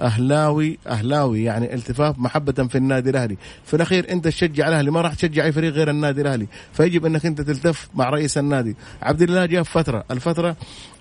[0.00, 3.36] أهلاوي أهلاوي يعني التفاف محبة في النادي الأهلي.
[3.64, 6.46] في الأخير أنت تشجع الأهلي ما راح تشجع أي فريق غير النادي الأهلي.
[6.72, 8.76] فيجب أنك أنت تلتف مع رئيس النادي.
[9.02, 10.56] عبد الله جاء فترة الفترة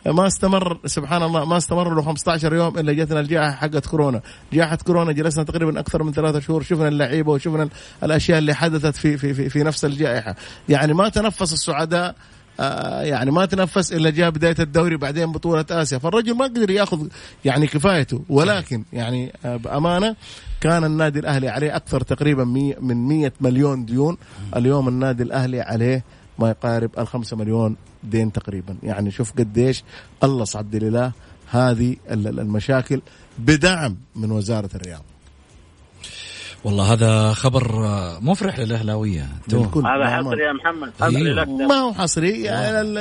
[0.06, 4.22] ما استمر سبحان الله ما استمر له 15 يوم إلا جتنا الجائحة حقت كورونا،
[4.54, 7.70] جائحة كورونا جلسنا تقريبا أكثر من ثلاثة شهور شفنا اللعيبة وشفنا
[8.04, 10.36] الأشياء اللي حدثت في في في, في نفس الجائحة،
[10.70, 12.16] يعني ما تنفس السعداء
[13.04, 15.98] يعني ما تنفس إلا جاء بداية الدوري بعدين بطولة آسيا.
[15.98, 17.08] فالرجل ما قدر يأخذ
[17.46, 18.24] يعني كفايته.
[18.30, 20.16] ولكن يعني آه، بأمانة
[20.62, 22.44] كان النادي الأهلي عليه أكثر تقريبا
[22.82, 24.18] من 100 مليون ديون.
[24.56, 26.04] اليوم النادي الأهلي عليه
[26.40, 28.78] ما يقارب الخمسة مليون دين تقريبا.
[28.84, 29.84] يعني شوف قديش
[30.24, 31.12] الله عبد الاله
[31.52, 33.02] هذه المشاكل
[33.40, 35.17] بدعم من وزارة الرياضة.
[36.68, 37.88] والله هذا خبر
[38.22, 39.28] مفرح للاهلاويه
[39.86, 40.92] هذا حصري يا محمد.
[41.02, 41.48] حصري لك.
[41.48, 42.44] ما هو حصري.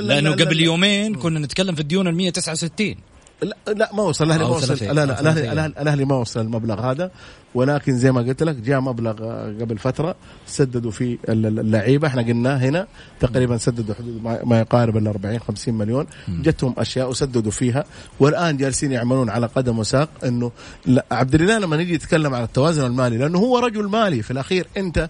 [0.00, 2.94] لأنه قبل يومين كنا نتكلم في الديون ال 169
[3.42, 4.24] لا لا ما وصل.
[4.24, 7.10] الأهلي ما وصل لا لا الاهلي الاهلي ما وصل المبلغ هذا.
[7.54, 9.12] ولكن زي ما قلت لك جاء مبلغ
[9.60, 10.14] قبل فترة
[10.46, 12.08] سددوا فيه اللعيبة.
[12.08, 12.86] إحنا قلنا هنا
[13.20, 16.06] تقريبا سددوا حدود ما يقارب ال 40 50 مليون.
[16.28, 17.84] جتهم أشياء وسددوا فيها.
[18.20, 20.52] والآن جالسين يعملون على قدم وساق إنه
[21.10, 25.08] عبد الله لما نيجي يتكلم عن التوازن المالي لأنه هو رجل مالي في الأخير أنت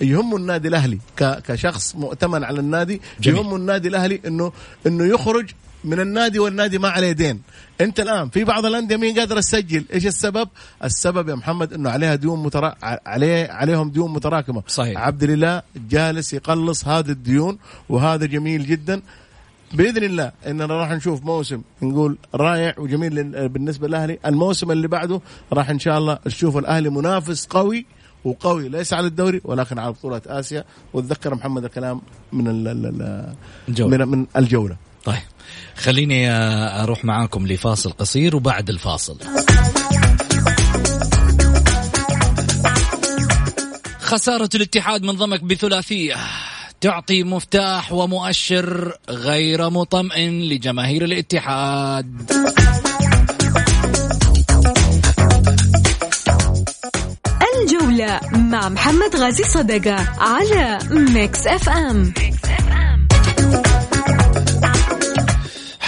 [0.00, 0.98] يهم النادي الأهلي.
[1.16, 3.00] كشخص مؤتمن على النادي.
[3.26, 4.52] يهم النادي الأهلي انه
[4.86, 5.50] إنه يخرج
[5.84, 7.42] من النادي والنادي ما عليه دين.
[7.80, 10.48] انت الآن في بعض الأندية مين قادره تسجل إيش السبب؟
[10.84, 12.74] السبب يا محمد إنه عليها ديون مترا...
[12.82, 14.62] عليه عليهم ديون متراكمة.
[14.68, 14.98] صحيح.
[15.00, 17.58] عبد الله جالس يقلص هذه الديون
[17.88, 19.02] وهذا جميل جدا.
[19.72, 24.18] بإذن الله إننا راح نشوف موسم نقول رائع وجميل بالنسبة للأهلي.
[24.26, 25.20] الموسم اللي بعده
[25.52, 27.86] راح إن شاء الله نشوف الأهلي منافس قوي
[28.24, 30.64] وقوي ليس على الدوري ولكن على بطوله آسيا.
[30.92, 32.00] وتذكر محمد الكلام
[32.32, 32.44] من
[33.68, 33.96] الجولة.
[33.96, 34.76] من, من الجولة.
[35.04, 35.16] طيب.
[35.78, 36.30] خليني
[36.82, 39.18] أروح معاكم لفاصل قصير وبعد الفاصل.
[44.00, 46.16] خسارة الاتحاد من ضمك بثلاثية.
[46.80, 52.32] تعطي مفتاح ومؤشر غير مطمئن لجماهير الاتحاد.
[57.62, 62.12] الجولة مع محمد غازي صدقة على ميكس أف أم,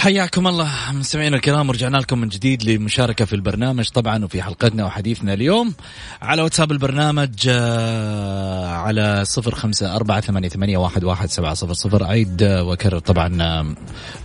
[0.01, 5.33] حياكم الله مستمعينا الكرام ورجعنا لكم من جديد للمشاركة في البرنامج طبعا وفي حلقتنا وحديثنا
[5.33, 5.73] اليوم.
[6.21, 12.03] على واتساب البرنامج آه، على صفر خمسة أربعة ثمانية, ثمانية واحد, واحد سبعة صفر صفر.
[12.03, 13.75] أعيد آه، وأكرر طبعا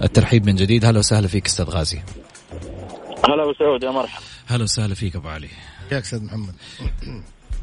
[0.02, 0.84] الترحيب من جديد.
[0.84, 1.98] هلا وسهلا فيك أستاذ غازي.
[3.28, 4.24] هلا وسهلا يا مرحبا.
[4.46, 5.48] هلا وسهلا فيك أبو علي.
[5.92, 6.54] ياك أستاذ محمد؟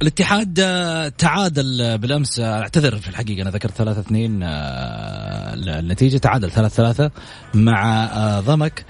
[0.02, 6.52] الاتحاد آه، تعادل بالأمس آه، أعتذر في الحقيقة أنا ذكرت 3 2 آه، النتيجة تعادل
[6.52, 7.12] 3 3
[7.54, 8.86] مع ضمك.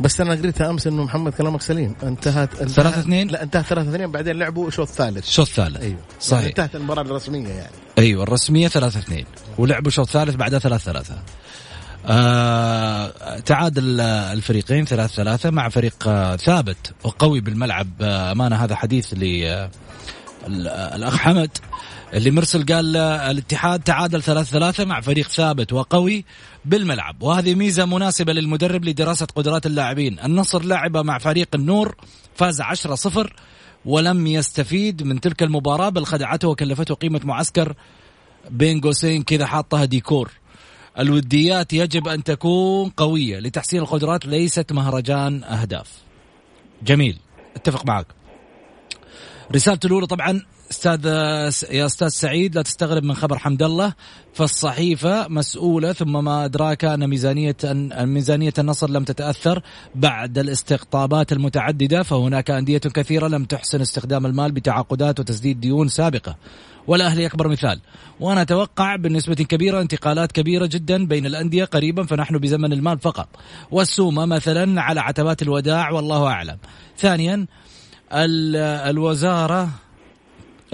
[0.00, 1.94] بس أنا قريتها أمس إنه محمد كلامك سليم.
[2.02, 5.98] انتهت 3 2 لا انتهت 3 2 بعدين لعبوا شوط ثالث شوط ثالث أيوه.
[6.20, 6.32] صحيح.
[6.32, 7.72] يعني انتهت المباراة الرسمية يعني.
[7.98, 9.24] أيوه الرسمية 3 2
[9.58, 11.14] ولعبوا شوط ثالث بعدها 3 3
[12.06, 17.88] آه تعادل الفريقين ثلاث ثلاثة مع فريق آه ثابت وقوي بالملعب.
[18.00, 19.24] آه أمانة هذا حديث ل
[20.48, 21.50] الأخ حمد
[22.14, 26.24] اللي مرسل قال الاتحاد تعادل ثلاث ثلاثة مع فريق ثابت وقوي
[26.64, 27.22] بالملعب.
[27.22, 30.20] وهذه ميزة مناسبة للمدرب لدراسة قدرات اللاعبين.
[30.20, 31.96] النصر لعب مع فريق النور
[32.34, 33.36] فاز 10 صفر
[33.84, 37.74] ولم يستفيد من تلك المباراة بل خدعته وكلفته قيمة معسكر
[38.50, 40.30] بين قوسين كذا حاطها ديكور.
[40.98, 45.90] الوديات يجب أن تكون قوية لتحسين القدرات ليست مهرجان أهداف.
[46.82, 47.18] جميل
[47.56, 48.17] أتفق معك.
[49.54, 51.06] رسالته الأولى طبعا أستاذ
[51.70, 53.94] يا أستاذ سعيد لا تستغرب من خبر حمد الله
[54.34, 59.62] فالصحيفة مسؤولة ثم ما أدراك أن ميزانية أن ميزانية النصر لم تتأثر
[59.94, 66.36] بعد الاستقطابات المتعددة فهناك أندية كثيرة لم تحسن استخدام المال بتعاقدات وتسديد ديون سابقة.
[66.86, 67.80] والأهلي أكبر مثال.
[68.20, 73.28] وأنا أتوقع بنسبة كبيرة انتقالات كبيرة جدا بين الأندية قريبا فنحن بزمن المال فقط.
[73.70, 76.58] والسومة مثلا على عتبات الوداع والله أعلم.
[76.98, 77.46] ثانيا
[78.12, 79.70] الوزارة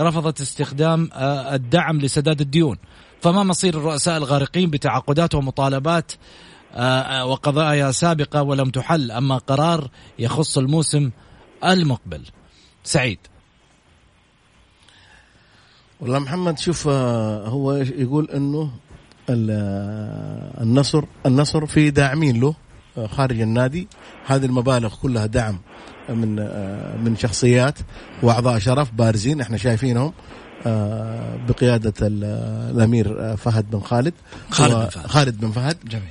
[0.01, 2.79] رفضت استخدام آه، الدعم لسداد الديون.
[3.23, 6.13] فما مصير الرؤساء الغارقين بتعاقدات ومطالبات
[6.75, 9.11] آه، آه، وقضايا سابقة ولم تحل.
[9.11, 11.11] أما قرار يخص الموسم
[11.65, 12.23] المقبل.
[12.85, 13.19] سعيد.
[16.01, 18.71] والله محمد شوف هو يقول؟ إنه
[20.61, 22.55] النصر النصر في داعمين له
[23.07, 23.89] خارج النادي.
[24.27, 25.59] هذه المبالغ كلها دعم
[26.09, 26.37] من
[27.05, 27.79] من شخصيات
[28.23, 30.07] وأعضاء شرف بارزين إحنا شايفينهم.
[30.07, 30.13] آه،
[31.49, 32.25] بقيادة ال-
[32.77, 34.15] الأمير آه، فهد بن خالد
[34.51, 35.07] خالد بن فهد.
[35.07, 36.05] خالد بن فهد جميل.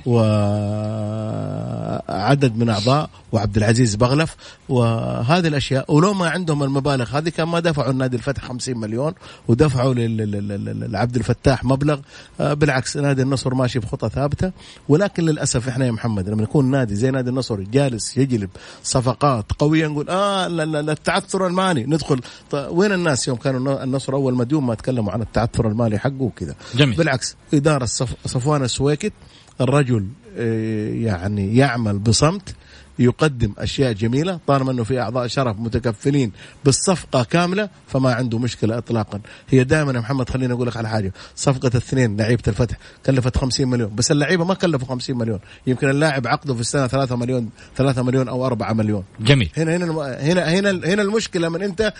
[2.08, 4.36] وعدد من أعضاء وعبد العزيز بغلف
[4.68, 9.12] وهذه الأشياء ولو ما عندهم المبالغ هذه كان ما دفعوا النادي الفتح 50 مليون
[9.48, 11.98] ودفعوا لعبد الفتاح مبلغ
[12.40, 14.52] آه، بالعكس نادي النصر ماشي بخطى ثابتة
[14.88, 18.50] ولكن للأسف إحنا يا محمد لما يكون نادي زي نادي النصر جالس يجلب
[18.82, 20.46] صفقات قوية نقول آه
[20.90, 25.22] التعثر المالي ندخل طيب وين الناس يوم كانوا النصر أول ما ديوم ما تكلموا عن
[25.22, 26.54] التعثر المالي حقه وكذا.
[26.74, 26.96] جميل.
[26.96, 29.12] بالعكس إدارة صف صفوان السويكت
[29.60, 30.06] الرجل
[30.38, 32.54] آه، يعني يعمل بصمت
[32.98, 36.32] يقدم أشياء جميلة طالما إنه في أعضاء شرف متكفلين
[36.64, 39.20] بالصفقة كاملة فما عنده مشكلة اطلاقا.
[39.48, 42.76] هي دائما يا محمد خليني أقول لك على حاجة صفقة الاثنين لعيبة الفتح
[43.06, 45.38] كلفت 50 مليون بس اللعيبة ما كلفوا 50 مليون.
[45.66, 49.04] يمكن اللاعب عقده في السنة 3 مليون 3 مليون أو 4 مليون.
[49.20, 49.50] جميل.
[49.56, 49.84] هنا هنا
[50.20, 51.92] هنا هنا هنا المشكلة من أنت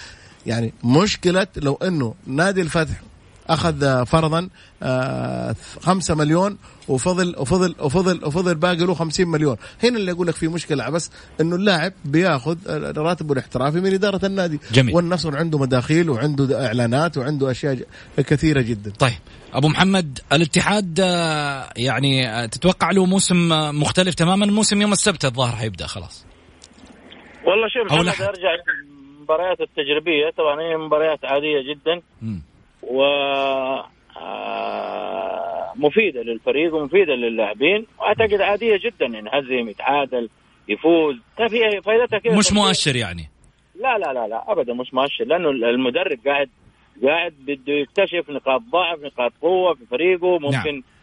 [0.47, 3.01] يعني مشكلة لو إنه نادي الفتح
[3.49, 4.49] أخذ فرضا
[4.83, 9.57] آه، خمسة مليون وفضل وفضل وفضل وفضل باقي له 50 مليون.
[9.83, 12.57] هنا اللي أقول لك في مشكلة بس إنه اللاعب بياخذ
[12.97, 14.61] راتبه الاحترافي من إدارة النادي.
[14.73, 14.95] جميل.
[14.95, 17.79] والنصر عنده مداخيل وعنده إعلانات وعنده أشياء
[18.17, 18.93] كثيرة جدا.
[18.99, 19.13] طيب
[19.53, 23.49] أبو محمد الاتحاد آه، يعني آه، تتوقع له موسم
[23.81, 26.25] مختلف تماما؟ موسم يوم السبت الظاهر حيبدا خلاص.
[27.45, 28.09] والله شوف محمد.
[28.09, 28.51] أرجع
[29.25, 32.01] المباريات التجريبية طبعا هي مباريات عادية جدا.
[32.83, 33.03] و
[34.17, 40.29] آه، مفيدة للفريق ومفيدة للاعبين وأعتقد عادية جدا ينهزم يتعادل
[40.69, 42.63] يفوز طيب هي فائدتها كذا مش تمثيل.
[42.63, 43.31] مؤشر يعني
[43.81, 46.51] لا لا لا لا ابدا مش مؤشر لأنه المدرب قاعد
[47.05, 50.94] قاعد بده يكتشف نقاط ضعف نقاط قوة في فريقه ممكن آه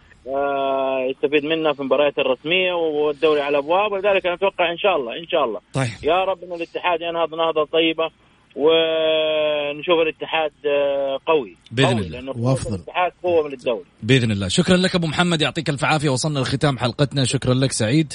[1.12, 5.28] يستفيد منها في المباريات الرسمية والدوري على أبواب ولذلك أنا أتوقع إن شاء الله إن
[5.28, 5.60] شاء الله.
[5.74, 5.90] طيب.
[6.04, 8.10] يا رب إن الاتحاد ينهض نهضة طيبة
[8.56, 12.38] ونشوف الاتحاد آه، قوي بإذن قوي الله.
[12.38, 12.76] وأفضل.
[12.76, 13.86] الاتحاد قوة من الدوري.
[14.04, 14.48] بإذن الله.
[14.48, 16.10] شكرا لك أبو محمد يعطيك الف عافية.
[16.10, 17.26] وصلنا لختام حلقتنا.
[17.26, 18.14] شكرا لك سعيد.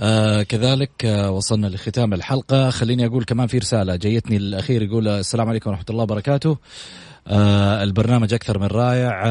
[0.00, 2.70] آه كذلك آه وصلنا لختام الحلقة.
[2.70, 6.58] خليني أقول كمان في رسالة جيتني الأخير يقول السلام عليكم ورحمة الله وبركاته.
[7.28, 9.22] آه البرنامج أكثر من رائع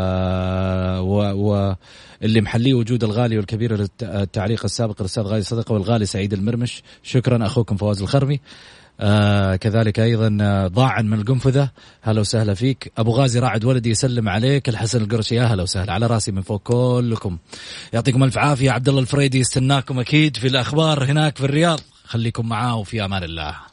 [0.00, 1.74] آه و, و
[2.22, 6.82] اللي محليه وجود الغالي والكبير للت- التعليق السابق الاستاذ غالي صدقه والغالي سعيد المرمش.
[7.02, 8.40] شكرا أخوكم فواز الخرمي.
[9.00, 11.70] آه كذلك أيضا آه، ضاعا من القنفذة.
[12.02, 12.92] هلا وسهلا فيك.
[12.98, 14.68] أبو غازي راعد ولدي يسلم عليك.
[14.68, 15.92] الحسن القرشي يا هلا وسهلا.
[15.92, 17.38] على راسي من فوق كلكم.
[17.92, 18.70] يعطيكم ألف عافية.
[18.70, 21.80] عبد الله الفريدي يستناكم أكيد في الأخبار هناك في الرياض.
[22.04, 23.69] خليكم معاه وفي أمان الله.